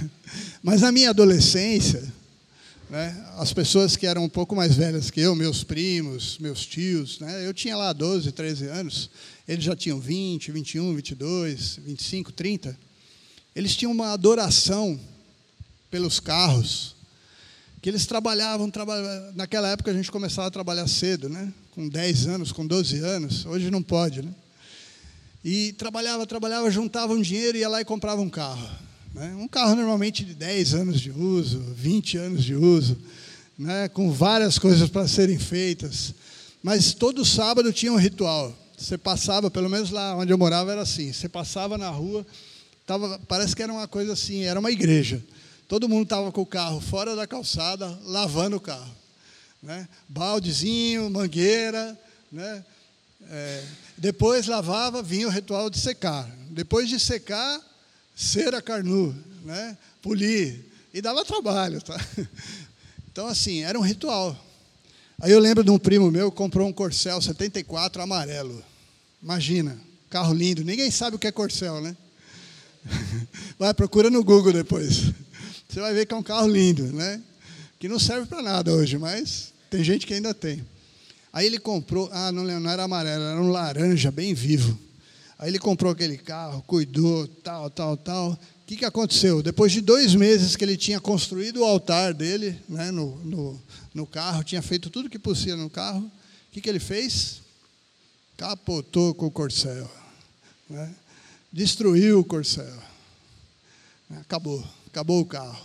[0.62, 2.04] Mas na minha adolescência,
[2.92, 7.20] né, as pessoas que eram um pouco mais velhas que eu, meus primos, meus tios,
[7.20, 9.10] né, eu tinha lá 12, 13 anos,
[9.48, 12.78] eles já tinham 20, 21, 22, 25, 30.
[13.56, 15.00] Eles tinham uma adoração
[15.90, 16.96] pelos carros,
[17.84, 21.52] que eles trabalhavam, trabalhavam, naquela época a gente começava a trabalhar cedo, né?
[21.72, 24.32] com 10 anos, com 12 anos, hoje não pode, né?
[25.44, 28.66] E trabalhava, trabalhava, juntava um dinheiro ia lá e comprava um carro.
[29.14, 29.36] Né?
[29.38, 32.98] Um carro normalmente de 10 anos de uso, 20 anos de uso,
[33.60, 33.90] né?
[33.90, 36.14] com várias coisas para serem feitas.
[36.64, 38.58] Mas todo sábado tinha um ritual.
[38.78, 42.26] Você passava, pelo menos lá onde eu morava era assim, você passava na rua,
[42.88, 45.22] tava, parece que era uma coisa assim, era uma igreja.
[45.74, 48.96] Todo mundo estava com o carro fora da calçada, lavando o carro.
[49.60, 49.90] Né?
[50.08, 52.00] Baldezinho, mangueira,
[52.32, 52.64] né?
[53.28, 53.64] É,
[53.98, 56.30] depois lavava, vinha o ritual de secar.
[56.52, 57.60] Depois de secar,
[58.16, 59.76] cera carnu, né?
[60.00, 60.64] polir.
[60.94, 61.82] E dava trabalho.
[61.82, 62.00] Tá?
[63.12, 64.38] Então, assim, era um ritual.
[65.20, 68.64] Aí eu lembro de um primo meu que comprou um Corcel 74 amarelo.
[69.24, 69.76] Imagina,
[70.08, 70.64] carro lindo.
[70.64, 71.98] Ninguém sabe o que é Corcel, né?
[73.58, 75.14] Vai, procura no Google depois.
[75.74, 77.20] Você vai ver que é um carro lindo, né?
[77.80, 80.64] Que não serve para nada hoje, mas tem gente que ainda tem.
[81.34, 84.78] Aí ele comprou, ah, não, não era amarelo, era um laranja bem vivo.
[85.40, 88.34] Aí ele comprou aquele carro, cuidou, tal, tal, tal.
[88.34, 89.42] O que, que aconteceu?
[89.42, 93.60] Depois de dois meses que ele tinha construído o altar dele, né, no, no,
[93.96, 96.12] no carro, tinha feito tudo que possível no carro, o
[96.52, 97.42] que, que ele fez?
[98.38, 99.90] Capotou com o corcel.
[100.70, 100.94] Né?
[101.52, 102.78] Destruiu o corcel.
[104.20, 105.60] Acabou, acabou o carro.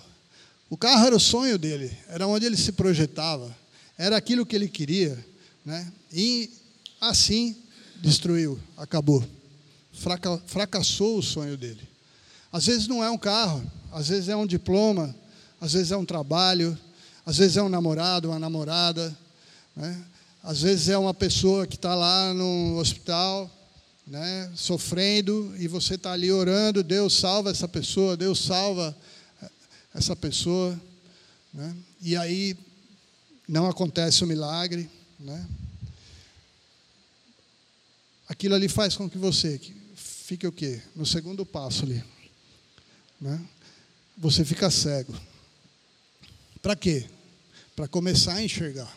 [0.70, 3.54] O carro era o sonho dele, era onde ele se projetava,
[3.98, 5.22] era aquilo que ele queria.
[5.66, 5.92] Né?
[6.10, 6.50] E
[6.98, 7.54] assim
[8.00, 9.22] destruiu, acabou.
[9.92, 11.86] Fraca, fracassou o sonho dele.
[12.50, 13.62] Às vezes não é um carro,
[13.92, 15.14] às vezes é um diploma,
[15.60, 16.78] às vezes é um trabalho,
[17.26, 19.14] às vezes é um namorado, uma namorada,
[19.76, 20.04] né?
[20.42, 23.50] às vezes é uma pessoa que está lá no hospital,
[24.08, 28.96] né, sofrendo, e você está ali orando, Deus salva essa pessoa, Deus salva
[29.98, 30.80] essa pessoa,
[31.52, 31.76] né?
[32.00, 32.56] e aí
[33.48, 35.46] não acontece o milagre, né?
[38.28, 39.58] Aquilo ali faz com que você
[39.96, 40.80] fique o quê?
[40.94, 42.04] No segundo passo ali.
[43.18, 43.40] Né?
[44.18, 45.18] Você fica cego.
[46.60, 47.06] Para quê?
[47.74, 48.94] Para começar a enxergar.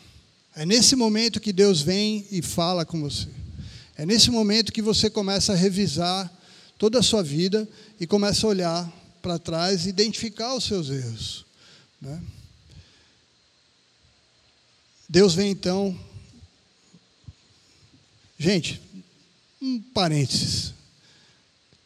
[0.54, 3.30] É nesse momento que Deus vem e fala com você.
[3.96, 6.30] É nesse momento que você começa a revisar
[6.78, 7.68] toda a sua vida
[8.00, 11.46] e começa a olhar para trás e identificar os seus erros.
[12.02, 12.22] Né?
[15.08, 15.98] Deus vem então
[18.42, 18.82] Gente,
[19.62, 20.74] um parênteses.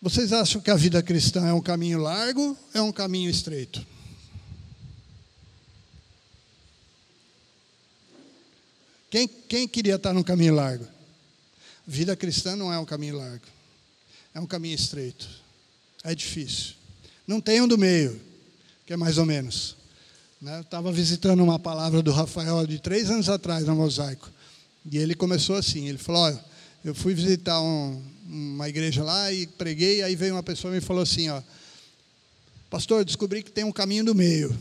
[0.01, 3.85] Vocês acham que a vida cristã é um caminho largo ou é um caminho estreito?
[9.09, 10.87] Quem, quem queria estar no caminho largo?
[11.85, 13.45] Vida cristã não é um caminho largo,
[14.33, 15.27] é um caminho estreito.
[16.05, 16.74] É difícil.
[17.27, 18.19] Não tem um do meio,
[18.85, 19.75] que é mais ou menos.
[20.41, 20.57] Né?
[20.57, 24.29] Eu estava visitando uma palavra do Rafael de três anos atrás no Mosaico.
[24.89, 26.45] E ele começou assim, ele falou, olha,
[26.83, 30.81] eu fui visitar um, uma igreja lá e preguei, aí veio uma pessoa e me
[30.81, 31.41] falou assim, ó,
[32.69, 34.55] pastor, descobri que tem um caminho do meio,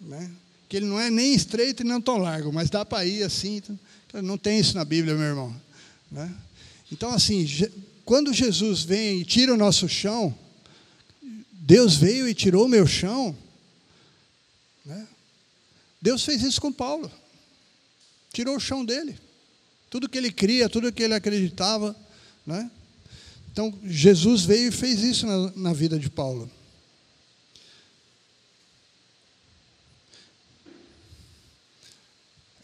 [0.00, 0.30] né?
[0.68, 3.62] que ele não é nem estreito e não tão largo, mas dá para ir assim,
[4.08, 5.54] então, não tem isso na Bíblia, meu irmão.
[6.10, 6.34] Né?
[6.90, 7.46] Então, assim,
[8.04, 10.36] quando Jesus vem e tira o nosso chão,
[11.66, 13.36] Deus veio e tirou o meu chão,
[14.84, 15.08] né?
[16.00, 17.10] Deus fez isso com Paulo,
[18.32, 19.18] tirou o chão dele
[19.94, 21.94] tudo que ele cria, tudo que ele acreditava.
[22.44, 22.68] Né?
[23.52, 26.50] Então, Jesus veio e fez isso na, na vida de Paulo.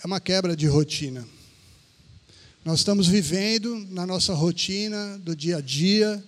[0.03, 1.25] É uma quebra de rotina.
[2.65, 6.21] Nós estamos vivendo na nossa rotina do dia a dia,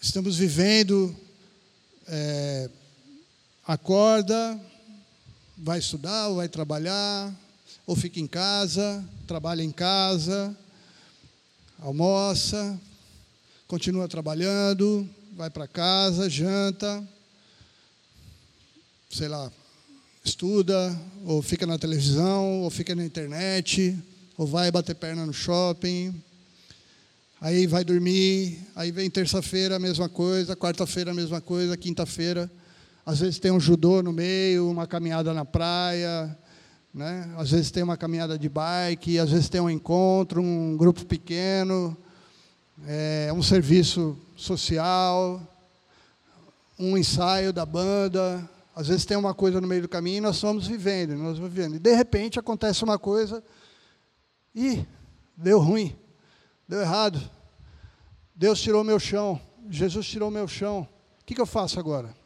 [0.00, 1.14] estamos vivendo,
[2.08, 2.70] é,
[3.66, 4.60] acorda,
[5.56, 7.32] vai estudar ou vai trabalhar,
[7.86, 10.56] ou fica em casa, trabalha em casa,
[11.80, 12.80] almoça,
[13.66, 17.06] continua trabalhando, vai para casa, janta,
[19.10, 19.50] sei lá,
[20.24, 23.98] estuda, ou fica na televisão, ou fica na internet,
[24.36, 26.14] ou vai bater perna no shopping,
[27.42, 32.48] aí vai dormir, aí vem terça-feira a mesma coisa, quarta-feira a mesma coisa, quinta-feira,
[33.04, 36.38] às vezes tem um judô no meio, uma caminhada na praia,
[36.94, 37.34] né?
[37.36, 41.96] Às vezes tem uma caminhada de bike, às vezes tem um encontro, um grupo pequeno,
[42.86, 45.42] é, um serviço social,
[46.78, 48.48] um ensaio da banda.
[48.72, 51.74] Às vezes tem uma coisa no meio do caminho e nós vamos vivendo, nós vivendo.
[51.74, 53.42] E de repente acontece uma coisa
[54.54, 54.86] e
[55.36, 55.92] deu ruim,
[56.72, 57.20] deu errado.
[58.34, 60.88] Deus tirou meu chão, Jesus tirou meu chão.
[61.20, 62.16] O que, que eu faço agora?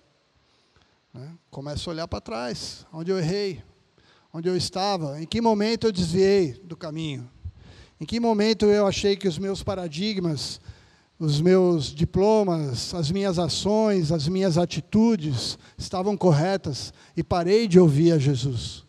[1.13, 1.33] Né?
[1.51, 3.61] Começo a olhar para trás, onde eu errei,
[4.33, 7.29] onde eu estava, em que momento eu desviei do caminho,
[8.01, 10.61] em que momento eu achei que os meus paradigmas,
[11.19, 18.13] os meus diplomas, as minhas ações, as minhas atitudes estavam corretas e parei de ouvir
[18.13, 18.85] a Jesus.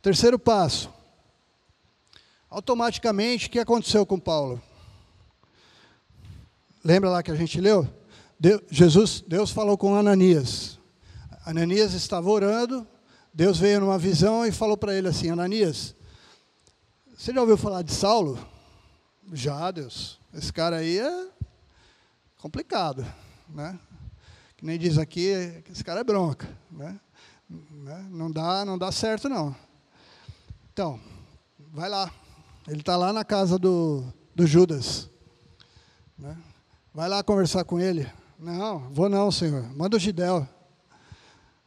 [0.00, 0.94] Terceiro passo.
[2.48, 4.62] Automaticamente, o que aconteceu com Paulo?
[6.84, 7.88] Lembra lá que a gente leu?
[8.38, 10.78] Deus, Jesus, Deus falou com Ananias.
[11.44, 12.86] Ananias estava orando,
[13.32, 15.94] Deus veio numa visão e falou para ele assim: Ananias,
[17.16, 18.38] Você já ouviu falar de Saulo?
[19.32, 20.20] Já, Deus.
[20.32, 21.28] Esse cara aí é
[22.38, 23.04] complicado,
[23.48, 23.78] né?
[24.56, 25.28] Que nem diz aqui,
[25.70, 27.00] esse cara é bronca, né?
[27.48, 28.06] né?
[28.10, 29.54] Não dá, não dá certo não.
[30.72, 31.00] Então,
[31.72, 32.12] vai lá.
[32.68, 35.08] Ele está lá na casa do, do Judas.
[36.18, 36.36] Né?
[36.92, 38.10] Vai lá conversar com ele.
[38.38, 39.62] Não, vou não, senhor.
[39.76, 40.48] Manda o Gidel.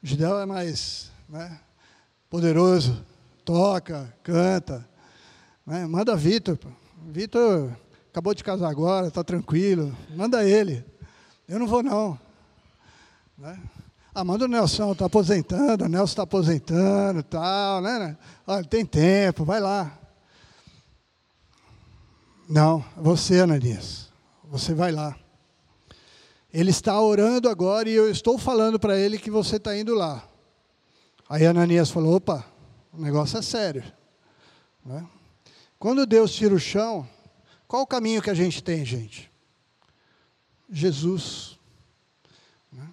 [0.04, 1.60] O Gidel é mais né,
[2.30, 3.02] poderoso.
[3.46, 4.88] Toca, canta.
[5.66, 5.88] Né?
[5.88, 6.58] Manda Vitor.
[7.08, 7.72] Vitor
[8.10, 9.96] acabou de casar agora, está tranquilo.
[10.16, 10.86] Manda ele.
[11.48, 12.20] Eu não vou não.
[13.38, 13.58] Né?
[14.14, 18.18] Ah, manda o Nelson, está aposentando, o Nelson está aposentando tal, né?
[18.46, 19.99] Olha, tem tempo, vai lá.
[22.50, 24.10] Não, você, Ananias.
[24.46, 25.16] Você vai lá.
[26.52, 30.28] Ele está orando agora e eu estou falando para ele que você está indo lá.
[31.30, 32.44] Aí Ananias falou: opa,
[32.92, 33.84] o negócio é sério.
[34.84, 35.08] Né?
[35.78, 37.08] Quando Deus tira o chão,
[37.68, 39.32] qual o caminho que a gente tem, gente?
[40.72, 41.60] Jesus.
[42.72, 42.90] Né?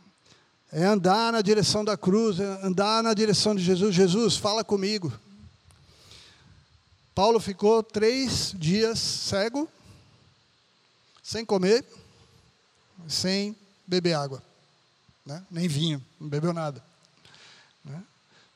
[0.71, 3.95] É andar na direção da cruz, é andar na direção de Jesus.
[3.95, 5.11] Jesus, fala comigo.
[7.17, 9.67] Paulo ficou três dias cego,
[11.23, 11.83] sem comer,
[13.09, 14.43] sem beber água,
[15.25, 15.43] né?
[15.51, 16.85] nem vinho, não bebeu nada.
[17.83, 18.05] Né?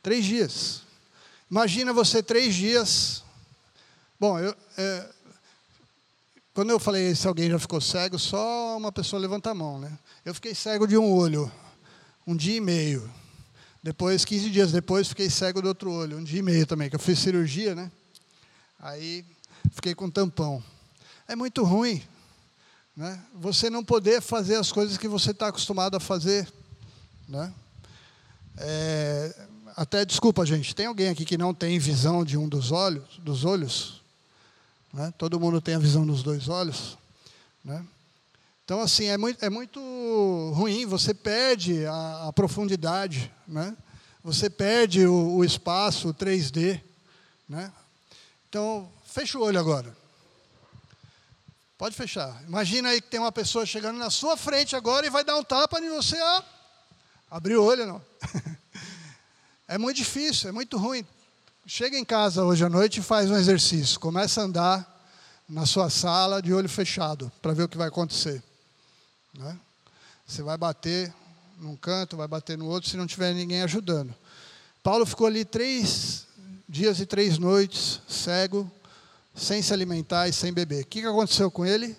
[0.03, 0.83] Três dias.
[1.51, 3.25] Imagina você três dias
[4.20, 5.09] Bom, eu, é,
[6.53, 9.99] quando eu falei se alguém já ficou cego, só uma pessoa levanta a mão, né?
[10.27, 11.51] Eu fiquei cego de um olho,
[12.27, 13.11] um dia e meio.
[13.83, 16.96] Depois, 15 dias depois, fiquei cego do outro olho, um dia e meio também, que
[16.96, 17.90] eu fiz cirurgia, né?
[18.81, 19.25] Aí
[19.73, 20.62] fiquei com tampão.
[21.29, 22.03] É muito ruim,
[22.97, 23.23] né?
[23.35, 26.51] Você não poder fazer as coisas que você está acostumado a fazer,
[27.29, 27.53] né?
[28.57, 29.35] É,
[29.77, 30.75] até desculpa, gente.
[30.75, 34.03] Tem alguém aqui que não tem visão de um dos olhos, dos olhos?
[34.93, 35.12] Né?
[35.16, 36.99] Todo mundo tem a visão dos dois olhos.
[37.64, 37.85] Né?
[38.64, 39.81] Então, assim, é muito, é muito
[40.55, 43.77] ruim, você perde a, a profundidade, né?
[44.23, 46.81] você perde o, o espaço o 3D.
[47.49, 47.73] Né?
[48.51, 49.97] Então, fecha o olho agora.
[51.79, 52.43] Pode fechar.
[52.49, 55.45] Imagina aí que tem uma pessoa chegando na sua frente agora e vai dar um
[55.45, 56.21] tapa em você.
[56.21, 56.45] Ah,
[57.31, 58.03] abrir o olho, não.
[59.69, 61.07] é muito difícil, é muito ruim.
[61.65, 64.01] Chega em casa hoje à noite e faz um exercício.
[64.01, 65.07] Começa a andar
[65.49, 68.43] na sua sala de olho fechado para ver o que vai acontecer.
[69.39, 69.57] Né?
[70.27, 71.15] Você vai bater
[71.57, 74.13] num canto, vai bater no outro se não tiver ninguém ajudando.
[74.83, 76.27] Paulo ficou ali três
[76.71, 78.71] dias e três noites, cego,
[79.35, 80.85] sem se alimentar e sem beber.
[80.85, 81.97] O que aconteceu com ele?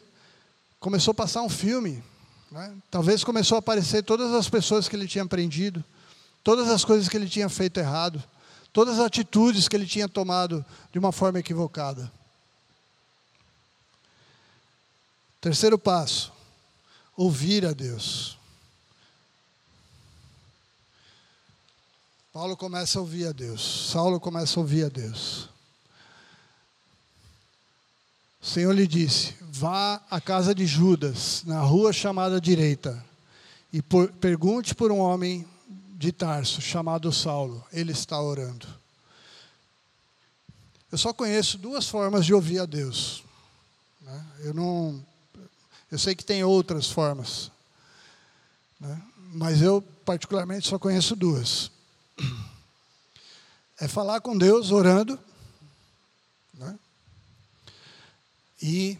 [0.79, 2.03] Começou a passar um filme.
[2.49, 2.73] Né?
[2.89, 5.83] Talvez começou a aparecer todas as pessoas que ele tinha prendido,
[6.43, 8.23] todas as coisas que ele tinha feito errado
[8.73, 12.11] todas as atitudes que ele tinha tomado de uma forma equivocada.
[15.39, 16.31] Terceiro passo:
[17.15, 18.37] ouvir a Deus.
[22.31, 25.49] Paulo começa a ouvir a Deus, Saulo começa a ouvir a Deus.
[28.41, 33.03] O Senhor lhe disse: Vá à casa de Judas, na rua chamada direita,
[33.73, 35.45] e por, pergunte por um homem
[35.97, 38.65] de Tarso, chamado Saulo, ele está orando.
[40.89, 43.25] Eu só conheço duas formas de ouvir a Deus.
[44.01, 44.25] Né?
[44.39, 45.05] Eu não,
[45.91, 47.51] eu sei que tem outras formas,
[48.79, 49.01] né?
[49.33, 51.70] mas eu particularmente só conheço duas.
[53.79, 55.19] É falar com Deus orando
[56.53, 56.77] né?
[58.61, 58.97] e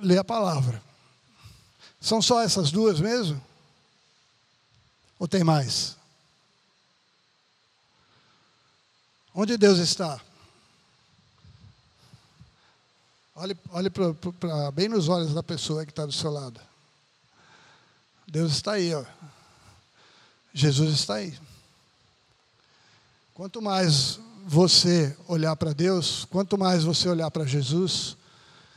[0.00, 0.82] ler a palavra.
[2.00, 3.42] São só essas duas mesmo?
[5.18, 5.96] Ou tem mais?
[9.34, 10.20] Onde Deus está?
[13.34, 16.60] Olhe, olhe pra, pra, bem nos olhos da pessoa que está do seu lado.
[18.28, 19.04] Deus está aí, ó.
[20.52, 21.36] Jesus está aí.
[23.34, 28.16] Quanto mais você olhar para Deus, quanto mais você olhar para Jesus,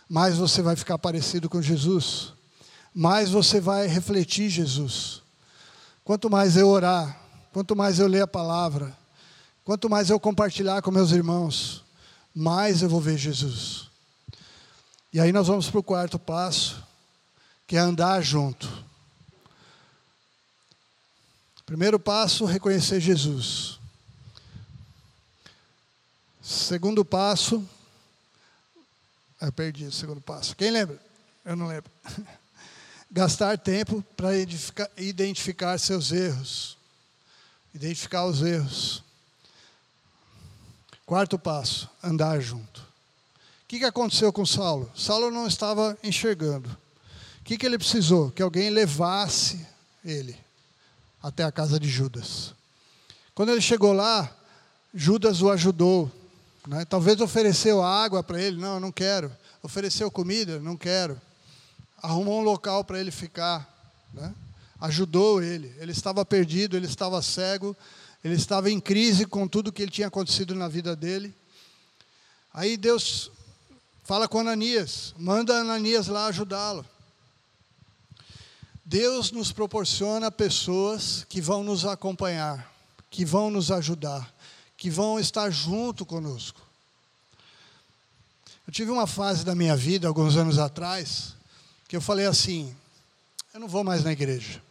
[0.10, 2.34] mais você vai ficar parecido com Jesus,
[2.94, 5.22] mais você vai refletir Jesus.
[6.04, 7.22] Quanto mais eu orar,
[7.54, 8.98] quanto mais eu ler a palavra,
[9.68, 11.84] Quanto mais eu compartilhar com meus irmãos,
[12.34, 13.90] mais eu vou ver Jesus.
[15.12, 16.82] E aí nós vamos para o quarto passo,
[17.68, 18.66] que é andar junto.
[21.66, 23.77] Primeiro passo, reconhecer Jesus.
[26.48, 27.62] Segundo passo,
[29.42, 30.56] eu perdi o segundo passo.
[30.56, 30.98] Quem lembra?
[31.44, 31.92] Eu não lembro.
[33.12, 34.30] Gastar tempo para
[34.96, 36.78] identificar seus erros.
[37.76, 39.04] Identificar os erros.
[41.06, 42.82] Quarto passo, andar junto.
[43.68, 44.90] que, que aconteceu com Saulo?
[44.96, 46.70] Saulo não estava enxergando.
[47.42, 48.32] O que, que ele precisou?
[48.32, 49.68] Que alguém levasse
[50.02, 50.38] ele
[51.22, 52.54] até a casa de Judas.
[53.36, 54.34] Quando ele chegou lá,
[54.94, 56.10] Judas o ajudou.
[56.68, 56.84] Né?
[56.84, 59.32] Talvez ofereceu água para ele, não, não quero.
[59.64, 61.20] Ofereceu comida, não quero.
[62.04, 63.74] Arrumou um local para ele ficar.
[64.14, 64.36] Né?
[64.82, 65.74] Ajudou ele.
[65.80, 67.76] Ele estava perdido, ele estava cego,
[68.22, 71.34] ele estava em crise com tudo que tinha acontecido na vida dele.
[72.54, 73.32] Aí Deus
[74.04, 76.86] fala com Ananias, manda Ananias lá ajudá-lo.
[78.84, 82.74] Deus nos proporciona pessoas que vão nos acompanhar,
[83.10, 84.34] que vão nos ajudar,
[84.78, 86.62] que vão estar junto conosco.
[88.68, 91.34] Eu tive uma fase da minha vida, alguns anos atrás,
[91.88, 92.76] que eu falei assim:
[93.54, 94.62] eu não vou mais na igreja.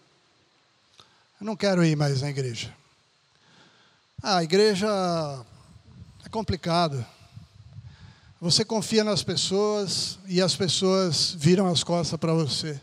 [1.40, 2.72] Eu não quero ir mais na igreja.
[4.22, 4.86] Ah, a igreja
[6.24, 7.04] é complicado.
[8.40, 12.80] Você confia nas pessoas e as pessoas viram as costas para você.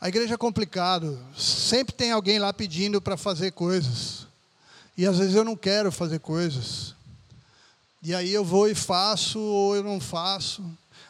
[0.00, 1.18] A igreja é complicado.
[1.36, 4.26] Sempre tem alguém lá pedindo para fazer coisas.
[4.96, 6.94] E às vezes eu não quero fazer coisas.
[8.02, 10.62] E aí eu vou e faço ou eu não faço.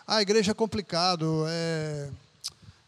[0.06, 1.44] Ah, a igreja é complicado.
[1.48, 2.08] É...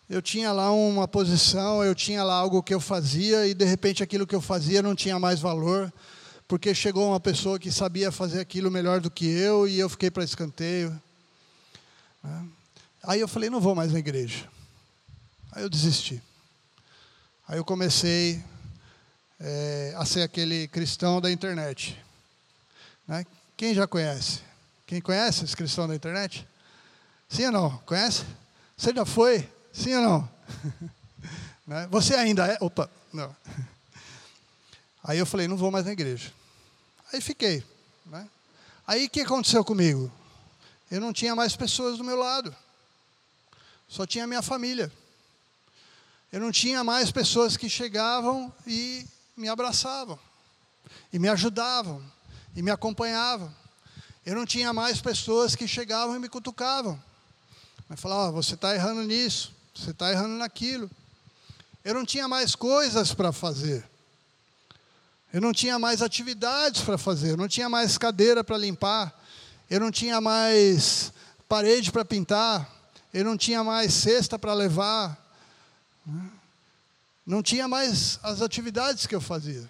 [0.08, 4.02] Eu tinha lá uma posição, eu tinha lá algo que eu fazia e de repente
[4.02, 5.92] aquilo que eu fazia não tinha mais valor,
[6.46, 10.08] porque chegou uma pessoa que sabia fazer aquilo melhor do que eu e eu fiquei
[10.08, 10.96] para escanteio.
[13.02, 14.48] Aí eu falei, não vou mais na igreja.
[15.50, 16.22] Aí eu desisti.
[17.48, 18.42] Aí eu comecei
[19.40, 22.02] é, a ser aquele cristão da internet.
[23.06, 23.24] Né?
[23.56, 24.40] Quem já conhece?
[24.86, 26.46] Quem conhece esse cristão da internet?
[27.28, 27.78] Sim ou não?
[27.78, 28.24] Conhece?
[28.76, 29.48] Você já foi?
[29.72, 30.30] Sim ou não?
[31.66, 31.88] né?
[31.90, 32.56] Você ainda é?
[32.60, 33.34] Opa, não.
[35.02, 36.32] Aí eu falei, não vou mais na igreja.
[37.12, 37.64] Aí fiquei.
[38.06, 38.28] Né?
[38.86, 40.10] Aí o que aconteceu comigo?
[40.90, 42.54] Eu não tinha mais pessoas do meu lado.
[43.88, 44.90] Só tinha minha família.
[46.32, 49.06] Eu não tinha mais pessoas que chegavam e
[49.36, 50.18] me abraçavam,
[51.12, 52.02] e me ajudavam,
[52.54, 53.54] e me acompanhavam.
[54.24, 57.00] Eu não tinha mais pessoas que chegavam e me cutucavam.
[57.88, 60.90] Mas falavam, oh, você está errando nisso, você está errando naquilo.
[61.84, 63.88] Eu não tinha mais coisas para fazer.
[65.32, 69.14] Eu não tinha mais atividades para fazer, eu não tinha mais cadeira para limpar,
[69.68, 71.12] eu não tinha mais
[71.48, 72.68] parede para pintar,
[73.12, 75.16] eu não tinha mais cesta para levar,
[77.26, 79.68] não tinha mais as atividades que eu fazia.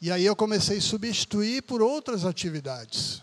[0.00, 3.22] E aí eu comecei a substituir por outras atividades.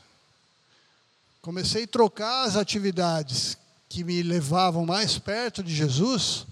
[1.42, 3.58] Comecei a trocar as atividades
[3.90, 6.46] que me levavam mais perto de Jesus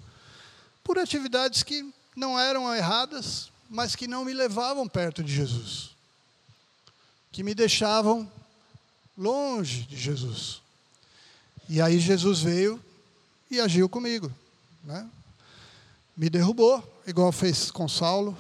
[0.84, 5.92] por atividades que não eram erradas, mas que não me levavam perto de Jesus.
[7.32, 8.30] Que me deixavam
[9.18, 10.62] longe de Jesus.
[11.70, 12.84] E aí Jesus veio
[13.50, 14.32] e agiu comigo
[14.84, 15.08] né?
[16.20, 18.38] Me derrubou, igual fez com Saulo.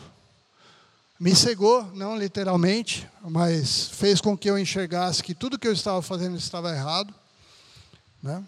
[1.18, 6.02] Me cegou, não literalmente, mas fez com que eu enxergasse que tudo que eu estava
[6.02, 7.14] fazendo estava errado.
[8.22, 8.44] Né?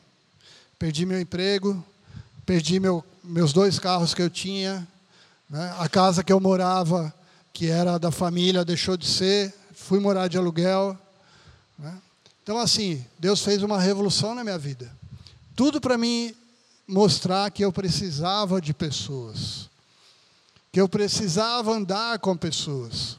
[0.77, 1.82] Perdi meu emprego,
[2.45, 4.86] perdi meu, meus dois carros que eu tinha,
[5.49, 5.73] né?
[5.79, 7.13] a casa que eu morava,
[7.53, 10.97] que era da família, deixou de ser, fui morar de aluguel.
[11.79, 11.97] Né?
[12.43, 14.91] Então, assim, Deus fez uma revolução na minha vida.
[15.55, 16.36] Tudo para mim
[16.92, 19.70] mostrar que eu precisava de pessoas,
[20.74, 23.18] que eu precisava andar com pessoas.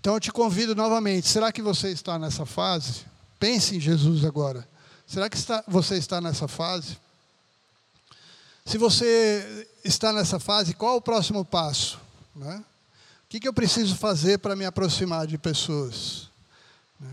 [0.00, 3.06] Então eu te convido novamente, será que você está nessa fase?
[3.38, 4.68] Pense em Jesus agora.
[5.06, 6.98] Será que está, você está nessa fase?
[8.66, 12.00] Se você está nessa fase, qual o próximo passo?
[12.34, 12.56] Né?
[12.56, 16.28] O que, que eu preciso fazer para me aproximar de pessoas?
[16.98, 17.10] Né?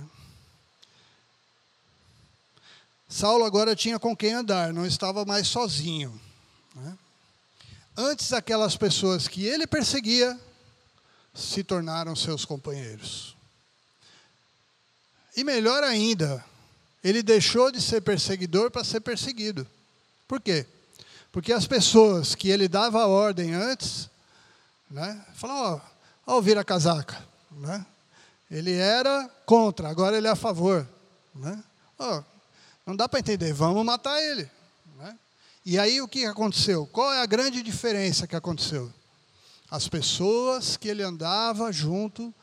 [3.12, 6.18] Saulo agora tinha com quem andar, não estava mais sozinho.
[6.74, 6.98] Né?
[7.98, 10.40] Antes, aquelas pessoas que ele perseguia
[11.36, 13.36] se tornaram seus companheiros.
[15.36, 16.44] E melhor ainda,
[17.04, 19.68] ele deixou de ser perseguidor para ser perseguido.
[20.26, 20.66] Por quê?
[21.34, 24.10] Porque as pessoas que ele dava ordem antes,
[24.90, 25.82] né, falavam,
[26.26, 27.22] ó, ó, vira casaca.
[27.52, 27.86] Né?
[28.50, 30.88] Ele era contra, agora ele é a favor.
[31.36, 31.62] Né?
[32.00, 32.24] Ó,
[32.86, 34.50] não dá para entender, vamos matar ele.
[34.98, 35.18] Né?
[35.66, 36.86] E aí o que aconteceu?
[36.88, 38.92] Qual é a grande diferença que aconteceu?
[39.70, 42.34] As pessoas que ele andava junto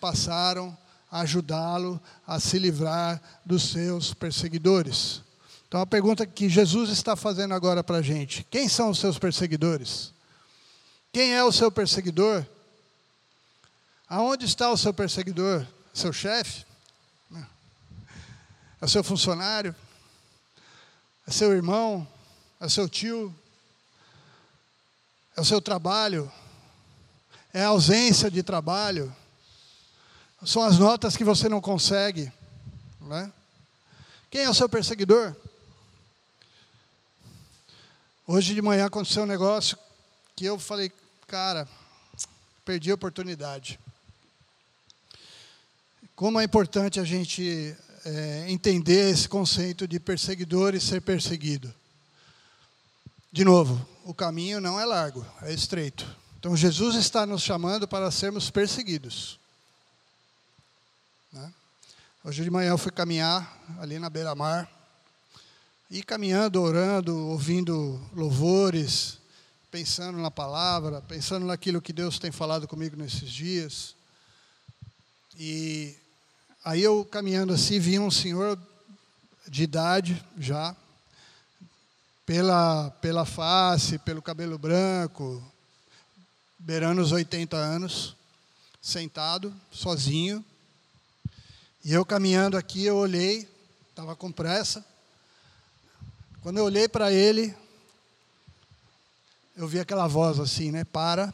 [0.00, 0.76] passaram
[1.10, 5.22] a ajudá-lo a se livrar dos seus perseguidores.
[5.66, 9.18] Então a pergunta que Jesus está fazendo agora para a gente: quem são os seus
[9.18, 10.12] perseguidores?
[11.12, 12.46] Quem é o seu perseguidor?
[14.08, 15.66] Aonde está o seu perseguidor?
[15.92, 16.64] Seu chefe?
[18.80, 19.74] É seu funcionário?
[21.26, 22.06] É seu irmão?
[22.60, 23.34] É seu tio?
[25.36, 26.30] É o seu trabalho?
[27.52, 29.14] É a ausência de trabalho?
[30.44, 32.32] São as notas que você não consegue?
[33.00, 33.32] Né?
[34.30, 35.34] Quem é o seu perseguidor?
[38.24, 39.76] Hoje de manhã aconteceu um negócio
[40.36, 40.92] que eu falei,
[41.26, 41.66] cara,
[42.64, 43.80] perdi a oportunidade.
[46.14, 47.76] Como é importante a gente
[48.06, 51.74] é, entender esse conceito de perseguidor e ser perseguido.
[53.32, 56.06] De novo, o caminho não é largo, é estreito.
[56.38, 59.40] Então Jesus está nos chamando para sermos perseguidos.
[61.32, 61.52] Né?
[62.22, 64.70] Hoje de manhã eu fui caminhar ali na beira-mar.
[65.90, 69.18] E caminhando, orando, ouvindo louvores,
[69.70, 73.96] pensando na palavra, pensando naquilo que Deus tem falado comigo nesses dias.
[75.36, 75.96] E
[76.66, 78.58] aí eu caminhando assim, vi um senhor
[79.46, 80.74] de idade já,
[82.26, 85.40] pela, pela face, pelo cabelo branco,
[86.58, 88.16] beirando os 80 anos,
[88.82, 90.44] sentado, sozinho.
[91.84, 93.48] E eu caminhando aqui, eu olhei,
[93.88, 94.84] estava com pressa.
[96.42, 97.54] Quando eu olhei para ele,
[99.54, 100.82] eu vi aquela voz assim, né?
[100.82, 101.32] Para,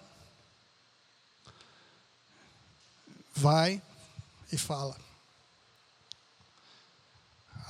[3.34, 3.80] vai
[4.52, 5.01] e fala.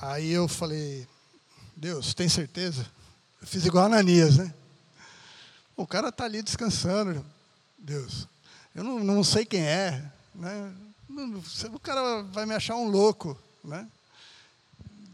[0.05, 1.07] Aí eu falei,
[1.77, 2.85] Deus, tem certeza?
[3.39, 4.53] Eu fiz igual a Ananias, né?
[5.77, 7.25] O cara está ali descansando,
[7.77, 8.27] Deus.
[8.75, 10.03] Eu não, não sei quem é,
[10.35, 10.73] né?
[11.71, 13.87] o cara vai me achar um louco, né?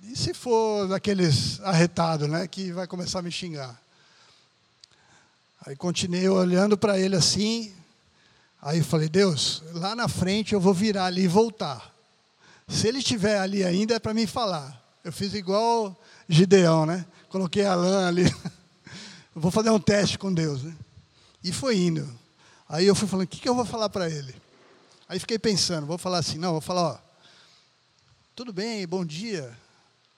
[0.06, 3.80] E se for daqueles arretados, né, que vai começar a me xingar?
[5.68, 7.76] Aí continuei olhando para ele assim,
[8.60, 11.89] aí falei, Deus, lá na frente eu vou virar ali e voltar.
[12.70, 14.80] Se ele estiver ali ainda é para me falar.
[15.04, 17.06] Eu fiz igual Gideão, né?
[17.28, 18.26] Coloquei a lã ali.
[19.36, 20.76] Eu vou fazer um teste com Deus, né?
[21.44, 22.08] E foi indo.
[22.68, 24.36] Aí eu fui falando, o que, que eu vou falar para ele?
[25.08, 27.00] Aí fiquei pensando, vou falar assim, não, vou falar, ó,
[28.36, 29.58] tudo bem, bom dia,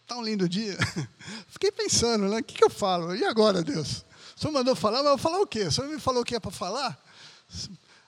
[0.05, 0.77] tá um lindo dia.
[1.47, 3.15] Fiquei pensando, né, o que, que eu falo?
[3.15, 4.05] E agora, Deus?
[4.35, 5.61] O senhor mandou falar, mas eu vou falar o quê?
[5.61, 7.01] O senhor me falou o que é para falar?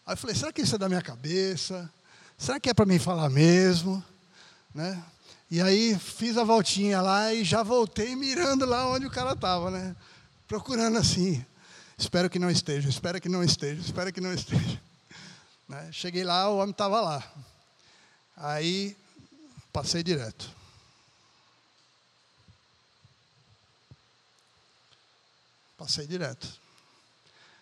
[0.06, 1.90] Aí eu falei, será que isso é da minha cabeça?
[2.38, 4.04] Será que é para mim falar mesmo?
[4.74, 5.04] Né?
[5.52, 9.70] E aí fiz a voltinha lá e já voltei mirando lá onde o cara estava,
[9.70, 9.96] né?
[10.48, 11.46] Procurando assim.
[11.98, 14.82] Espero que não esteja, espero que não esteja, espero que não esteja.
[15.66, 15.90] Né?
[15.94, 17.24] Cheguei lá, o homem estava lá.
[18.36, 18.98] Aí
[19.72, 20.52] passei direto.
[25.78, 26.48] Passei direto.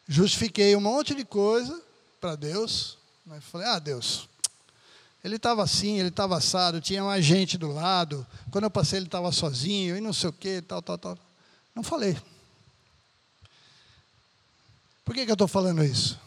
[0.07, 1.79] Justifiquei um monte de coisa
[2.19, 2.97] para Deus.
[3.25, 3.39] Né?
[3.39, 4.27] Falei, ah, Deus,
[5.23, 8.25] ele estava assim, ele estava assado, tinha mais gente do lado.
[8.49, 11.17] Quando eu passei, ele estava sozinho e não sei o quê, tal, tal, tal.
[11.75, 12.17] Não falei.
[15.05, 16.19] Por que, que eu estou falando isso?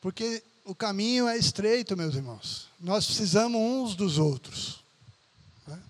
[0.00, 2.68] Porque o caminho é estreito, meus irmãos.
[2.78, 4.80] Nós precisamos uns dos outros.
[5.66, 5.80] Né?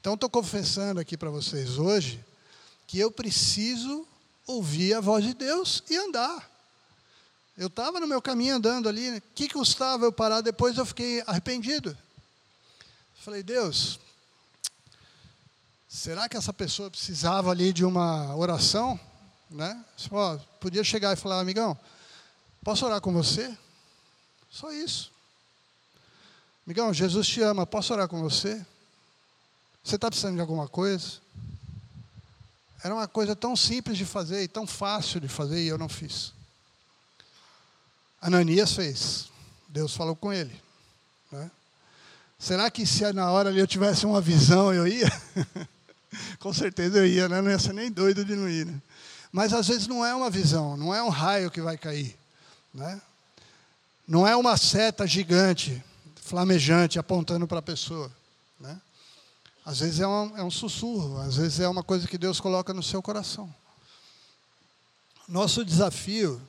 [0.00, 2.22] Então, estou confessando aqui para vocês hoje
[2.86, 4.06] que eu preciso
[4.46, 6.55] ouvir a voz de Deus e andar.
[7.56, 9.22] Eu estava no meu caminho andando ali, o né?
[9.34, 10.40] que custava eu parar?
[10.40, 11.96] Depois eu fiquei arrependido.
[13.24, 13.98] Falei, Deus,
[15.88, 18.98] será que essa pessoa precisava ali de uma oração?
[19.50, 19.84] Né?
[20.60, 21.78] podia chegar e falar, amigão,
[22.66, 23.56] Posso orar com você?
[24.50, 25.12] Só isso.
[26.66, 27.64] Miguel, Jesus te ama.
[27.64, 28.56] Posso orar com você?
[29.84, 31.20] Você está precisando de alguma coisa?
[32.82, 35.88] Era uma coisa tão simples de fazer e tão fácil de fazer e eu não
[35.88, 36.32] fiz.
[38.20, 39.30] Ananias fez.
[39.68, 40.54] Deus falou com ele.
[41.30, 41.50] Né?
[42.38, 45.10] Será que se na hora eu tivesse uma visão, eu ia?
[46.38, 47.40] com certeza eu ia, né?
[47.40, 48.66] não ia ser nem doido de não ir.
[48.66, 48.80] Né?
[49.32, 52.16] Mas às vezes não é uma visão, não é um raio que vai cair.
[52.72, 53.00] Né?
[54.06, 55.82] Não é uma seta gigante,
[56.22, 58.10] flamejante, apontando para a pessoa.
[58.58, 58.80] Né?
[59.64, 62.72] Às vezes é um, é um sussurro, às vezes é uma coisa que Deus coloca
[62.72, 63.52] no seu coração.
[65.28, 66.40] Nosso desafio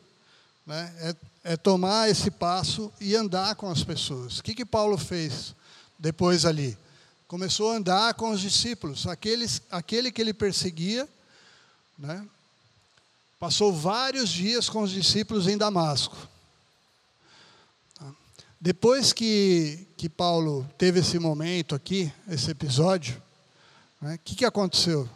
[0.65, 1.15] né, é,
[1.47, 4.39] é, tomar esse passo e andar com as pessoas.
[4.39, 5.55] O que, que Paulo fez
[5.97, 6.77] depois ali?
[7.25, 11.07] Começou a andar com os discípulos, aqueles, aquele que ele perseguia,
[11.97, 12.27] né,
[13.39, 16.17] Passou vários dias com os discípulos em Damasco.
[18.59, 23.21] Depois que, que Paulo teve esse momento aqui, esse episódio,
[24.01, 25.07] o né, que, que aconteceu?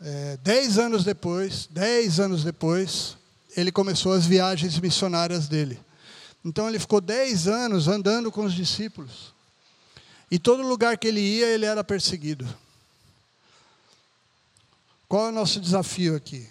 [0.00, 3.18] É, dez anos depois, dez anos depois,
[3.56, 5.80] ele começou as viagens missionárias dele.
[6.44, 9.34] Então ele ficou dez anos andando com os discípulos.
[10.30, 12.46] E todo lugar que ele ia, ele era perseguido.
[15.08, 16.48] Qual é o nosso desafio aqui?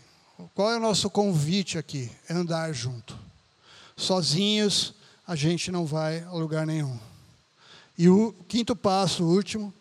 [0.54, 2.12] Qual é o nosso convite aqui?
[2.28, 3.18] É andar junto.
[3.96, 4.94] Sozinhos,
[5.28, 6.98] a gente não vai a lugar nenhum.
[7.98, 9.74] E o quinto passo, o último,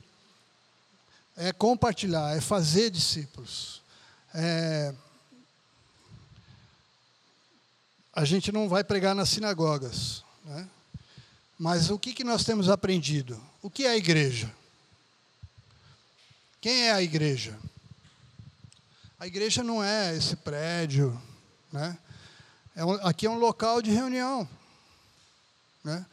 [1.37, 3.83] é compartilhar, é fazer discípulos.
[4.33, 4.95] É...
[8.15, 10.69] A gente não vai pregar nas sinagogas, né?
[11.59, 13.41] mas o que, que nós temos aprendido?
[13.61, 14.53] O que é a igreja?
[16.61, 17.59] Quem é a igreja?
[19.19, 21.21] A igreja não é esse prédio,
[21.73, 21.97] né?
[22.77, 24.49] É um, aqui é um local de reunião,
[25.83, 26.07] né?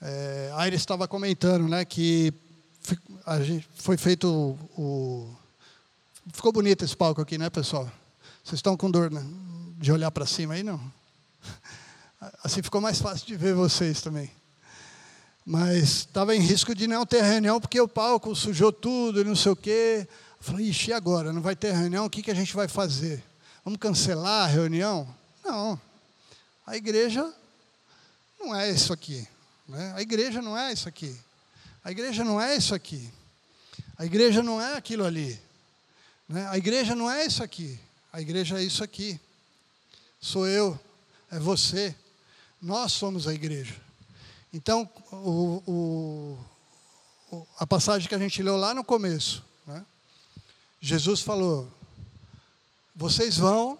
[0.00, 2.32] É, a Iris estava comentando, né, que
[3.24, 5.36] a gente, foi feito o, o,
[6.32, 7.90] Ficou bonito esse palco aqui, né, pessoal?
[8.46, 9.26] Vocês estão com dor né,
[9.76, 10.80] de olhar para cima aí, não?
[12.44, 14.30] Assim ficou mais fácil de ver vocês também.
[15.44, 19.34] Mas estava em risco de não ter reunião, porque o palco sujou tudo e não
[19.34, 20.06] sei o quê.
[20.38, 21.32] Eu falei, ixi, e agora?
[21.32, 22.06] Não vai ter reunião?
[22.06, 23.20] O que, que a gente vai fazer?
[23.64, 25.12] Vamos cancelar a reunião?
[25.44, 25.80] Não.
[26.64, 27.28] A igreja
[28.38, 29.26] não é isso aqui.
[29.66, 29.92] Né?
[29.96, 31.18] A igreja não é isso aqui.
[31.82, 33.12] A igreja não é isso aqui.
[33.98, 35.36] A igreja não é aquilo ali.
[36.28, 36.46] Né?
[36.48, 37.80] A igreja não é isso aqui.
[38.16, 39.20] A igreja é isso aqui.
[40.18, 40.80] Sou eu,
[41.30, 41.94] é você.
[42.62, 43.78] Nós somos a igreja.
[44.54, 46.38] Então, o,
[47.30, 49.84] o, a passagem que a gente leu lá no começo, né?
[50.80, 51.70] Jesus falou:
[52.94, 53.78] vocês vão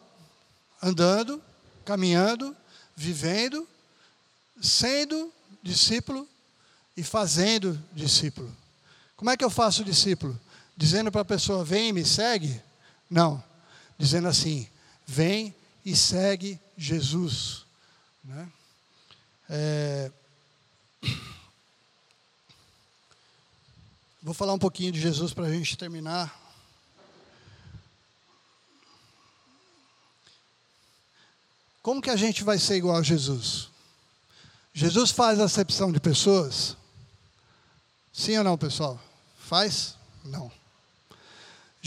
[0.82, 1.43] andando,
[1.82, 2.55] caminhando,
[2.95, 3.66] vivendo,
[4.61, 5.32] sendo
[5.62, 6.28] discípulo
[6.95, 8.55] e fazendo discípulo.
[9.16, 10.39] Como é que eu faço discípulo?
[10.76, 12.61] Dizendo para a pessoa, vem e me segue?
[13.09, 13.43] Não.
[13.99, 14.69] Dizendo assim,
[15.07, 17.65] vem e segue Jesus.
[18.25, 18.49] Né?
[19.49, 20.13] É...
[24.23, 26.45] Vou falar um pouquinho de Jesus para a gente terminar.
[31.81, 33.69] Como que a gente vai ser igual a Jesus?
[34.75, 36.77] Jesus faz acepção de pessoas?
[38.13, 39.01] Sim ou não, pessoal?
[39.39, 39.95] Faz?
[40.25, 40.51] Não.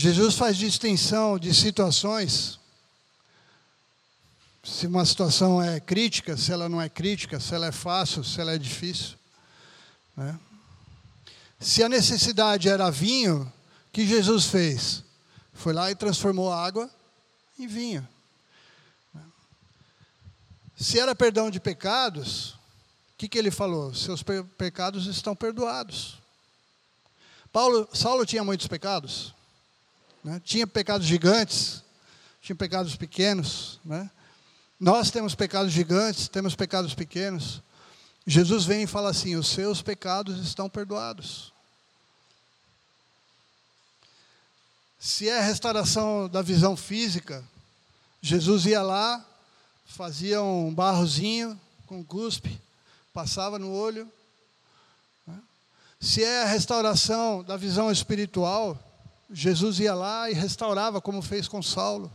[0.02, 2.58] Jesus faz distinção de situações.
[4.64, 8.40] Se uma situação é crítica, se ela não é crítica, se ela é fácil, se
[8.40, 9.18] ela é difícil.
[10.16, 10.40] Né?
[11.60, 15.04] Se a necessidade era vinho, o que Jesus fez?
[15.52, 16.90] Foi lá e transformou a água
[17.60, 18.08] em vinho.
[20.78, 23.94] Se era perdão de pecados, o que, que ele falou?
[23.94, 24.24] Seus
[24.58, 26.18] pecados estão perdoados.
[27.52, 29.38] Paulo, Saulo tinha muitos pecados,
[30.24, 30.42] né?
[30.44, 31.84] tinha pecados gigantes,
[32.42, 33.80] tinha pecados pequenos.
[33.84, 34.10] Né?
[34.80, 37.62] Nós temos pecados gigantes, temos pecados pequenos.
[38.26, 41.54] Jesus vem e fala assim: os seus pecados estão perdoados.
[45.00, 47.44] Se é restauração da visão física,
[48.22, 49.26] Jesus ia lá,
[49.86, 52.60] fazia um barrozinho com cuspe,
[53.14, 54.12] passava no olho.
[55.26, 55.40] Né?
[56.02, 58.78] Se é a restauração da visão espiritual,
[59.32, 62.12] Jesus ia lá e restaurava, como fez com Saulo.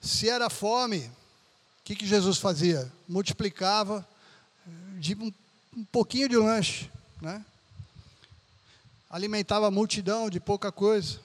[0.00, 2.92] Se era fome, o que, que Jesus fazia?
[3.08, 4.06] Multiplicava
[4.98, 5.32] de um,
[5.76, 6.90] um pouquinho de lanche,
[7.20, 7.44] né?
[9.08, 11.20] alimentava a multidão de pouca coisa.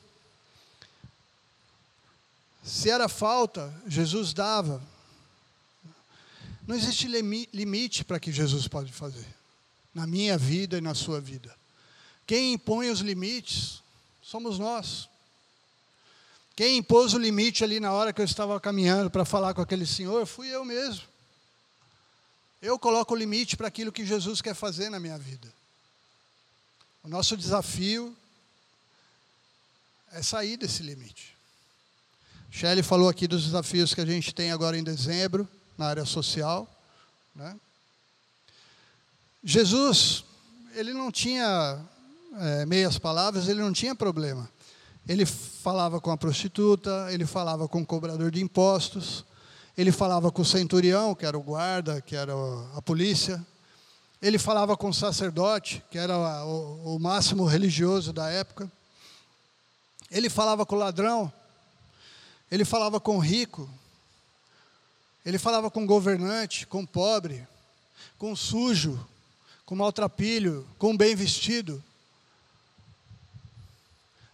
[2.64, 4.82] Se era falta, Jesus dava.
[6.68, 7.08] Não existe
[7.52, 9.26] limite para que Jesus pode fazer,
[9.92, 11.59] na minha vida e na sua vida.
[12.30, 13.82] Quem impõe os limites
[14.22, 15.10] somos nós.
[16.56, 19.88] Quem impôs o limite ali na hora que eu estava caminhando para falar com aquele
[19.88, 21.08] senhor fui eu mesmo.
[22.62, 25.52] Eu coloco o limite para aquilo que Jesus quer fazer na minha vida.
[27.04, 28.16] O nosso desafio
[30.12, 31.36] é sair desse limite.
[32.52, 36.70] Shelley falou aqui dos desafios que a gente tem agora em dezembro, na área social.
[37.34, 37.60] Né?
[39.44, 40.24] Jesus,
[40.76, 41.84] ele não tinha
[42.38, 44.50] é, meias palavras, ele não tinha problema.
[45.08, 49.26] Ele falava com a prostituta, ele falava com o cobrador de impostos,
[49.78, 52.34] ele falava com o centurião, que era o guarda, que era
[52.76, 53.44] a polícia,
[54.22, 58.70] ele falava com o sacerdote, que era o, o máximo religioso da época,
[60.12, 61.32] ele falava com o ladrão,
[62.52, 63.70] ele falava com o rico,
[65.26, 67.48] ele falava com o governante, com o pobre,
[68.18, 69.00] com o sujo,
[69.66, 71.84] com o maltrapilho, com o bem vestido.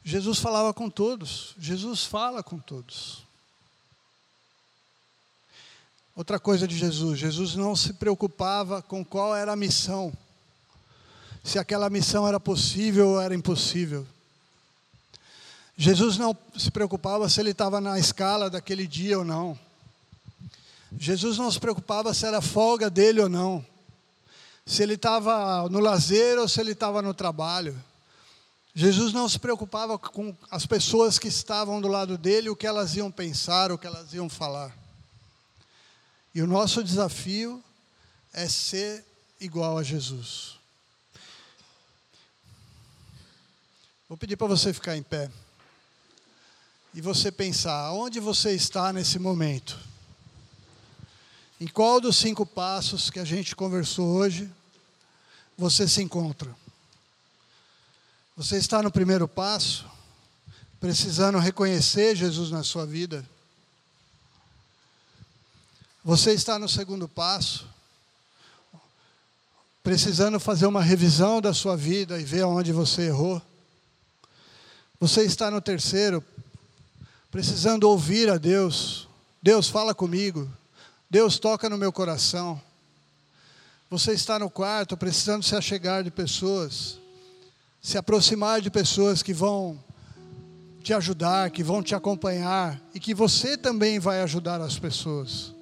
[0.08, 3.24] Jesus falava com todos, Jesus fala com todos.
[6.16, 10.14] Outra coisa de Jesus: Jesus não se preocupava com qual era a missão,
[11.44, 14.06] se aquela missão era possível ou era impossível.
[15.76, 19.60] Jesus não se preocupava se ele estava na escala daquele dia ou não.
[20.96, 23.66] Jesus não se preocupava se era folga dele ou não.
[24.68, 27.76] Se ele estava no lazer ou se ele estava no trabalho.
[28.78, 32.94] Jesus não se preocupava com as pessoas que estavam do lado dele, o que elas
[32.98, 34.78] iam pensar, o que elas iam falar.
[36.34, 37.64] E o nosso desafio
[38.34, 39.06] é ser
[39.40, 40.60] igual a Jesus.
[44.10, 45.32] Vou pedir para você ficar em pé.
[46.94, 49.80] E você pensar, onde você está nesse momento?
[51.62, 54.52] Em qual dos cinco passos que a gente conversou hoje
[55.58, 56.54] você se encontra?
[58.38, 59.86] Você está no primeiro passo,
[60.78, 63.26] precisando reconhecer Jesus na sua vida?
[66.04, 67.66] Você está no segundo passo,
[69.82, 73.42] precisando fazer uma revisão da sua vida e ver onde você errou.
[75.00, 76.22] Você está no terceiro,
[77.32, 79.08] precisando ouvir a Deus.
[79.42, 80.52] Deus fala comigo.
[81.10, 82.62] Deus toca no meu coração.
[83.90, 86.98] Você está no quarto, precisando se achegar de pessoas,
[87.86, 89.78] se aproximar de pessoas que vão
[90.82, 95.54] te ajudar, que vão te acompanhar e que você também vai ajudar as pessoas.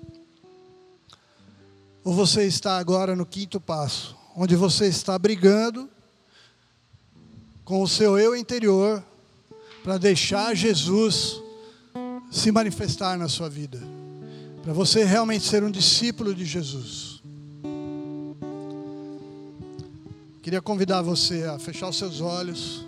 [2.02, 5.90] Ou você está agora no quinto passo, onde você está brigando
[7.66, 9.04] com o seu eu interior
[9.84, 11.42] para deixar Jesus
[12.32, 13.82] se manifestar na sua vida,
[14.64, 17.13] para você realmente ser um discípulo de Jesus.
[20.44, 22.86] Queria convidar você a fechar os seus olhos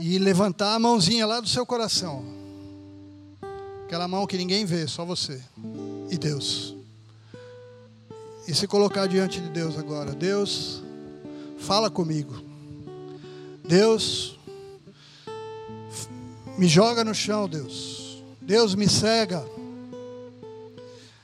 [0.00, 2.24] e levantar a mãozinha lá do seu coração.
[3.84, 5.38] Aquela mão que ninguém vê, só você
[6.10, 6.74] e Deus.
[8.48, 10.12] E se colocar diante de Deus agora.
[10.14, 10.82] Deus,
[11.58, 12.42] fala comigo.
[13.68, 14.38] Deus,
[16.56, 18.24] me joga no chão, Deus.
[18.40, 19.44] Deus me cega.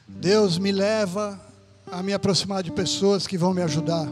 [0.06, 1.47] Deus me leva
[1.90, 4.08] a me aproximar de pessoas que vão me ajudar.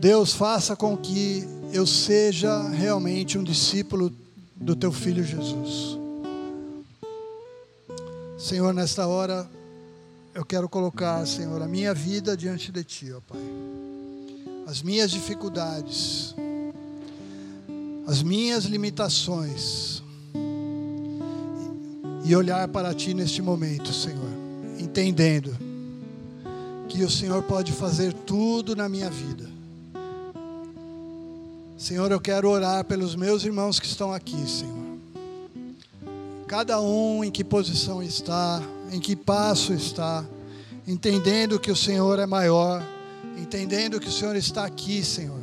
[0.00, 4.12] Deus, faça com que eu seja realmente um discípulo
[4.56, 5.98] do teu filho Jesus.
[8.38, 9.48] Senhor, nesta hora,
[10.34, 13.40] eu quero colocar, Senhor, a minha vida diante de Ti, ó Pai.
[14.66, 16.34] As minhas dificuldades,
[18.06, 20.02] as minhas limitações,
[22.24, 24.29] e olhar para Ti neste momento, Senhor,
[24.90, 25.56] entendendo
[26.88, 29.48] que o Senhor pode fazer tudo na minha vida.
[31.78, 34.80] Senhor, eu quero orar pelos meus irmãos que estão aqui, Senhor
[36.50, 38.60] cada um em que posição está,
[38.90, 40.26] em que passo está,
[40.84, 42.84] entendendo que o Senhor é maior,
[43.38, 45.38] entendendo que o Senhor está aqui, Senhor,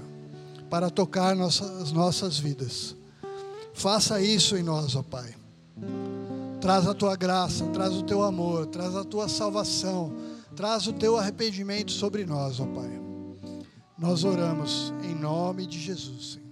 [0.69, 2.93] para tocar nossas, nossas vidas.
[3.73, 5.33] Faça isso em nós, ó Pai.
[6.59, 10.11] Traz a tua graça, traz o teu amor, traz a tua salvação,
[10.55, 12.99] traz o teu arrependimento sobre nós, ó Pai.
[13.97, 16.46] Nós oramos em nome de Jesus, Senhor.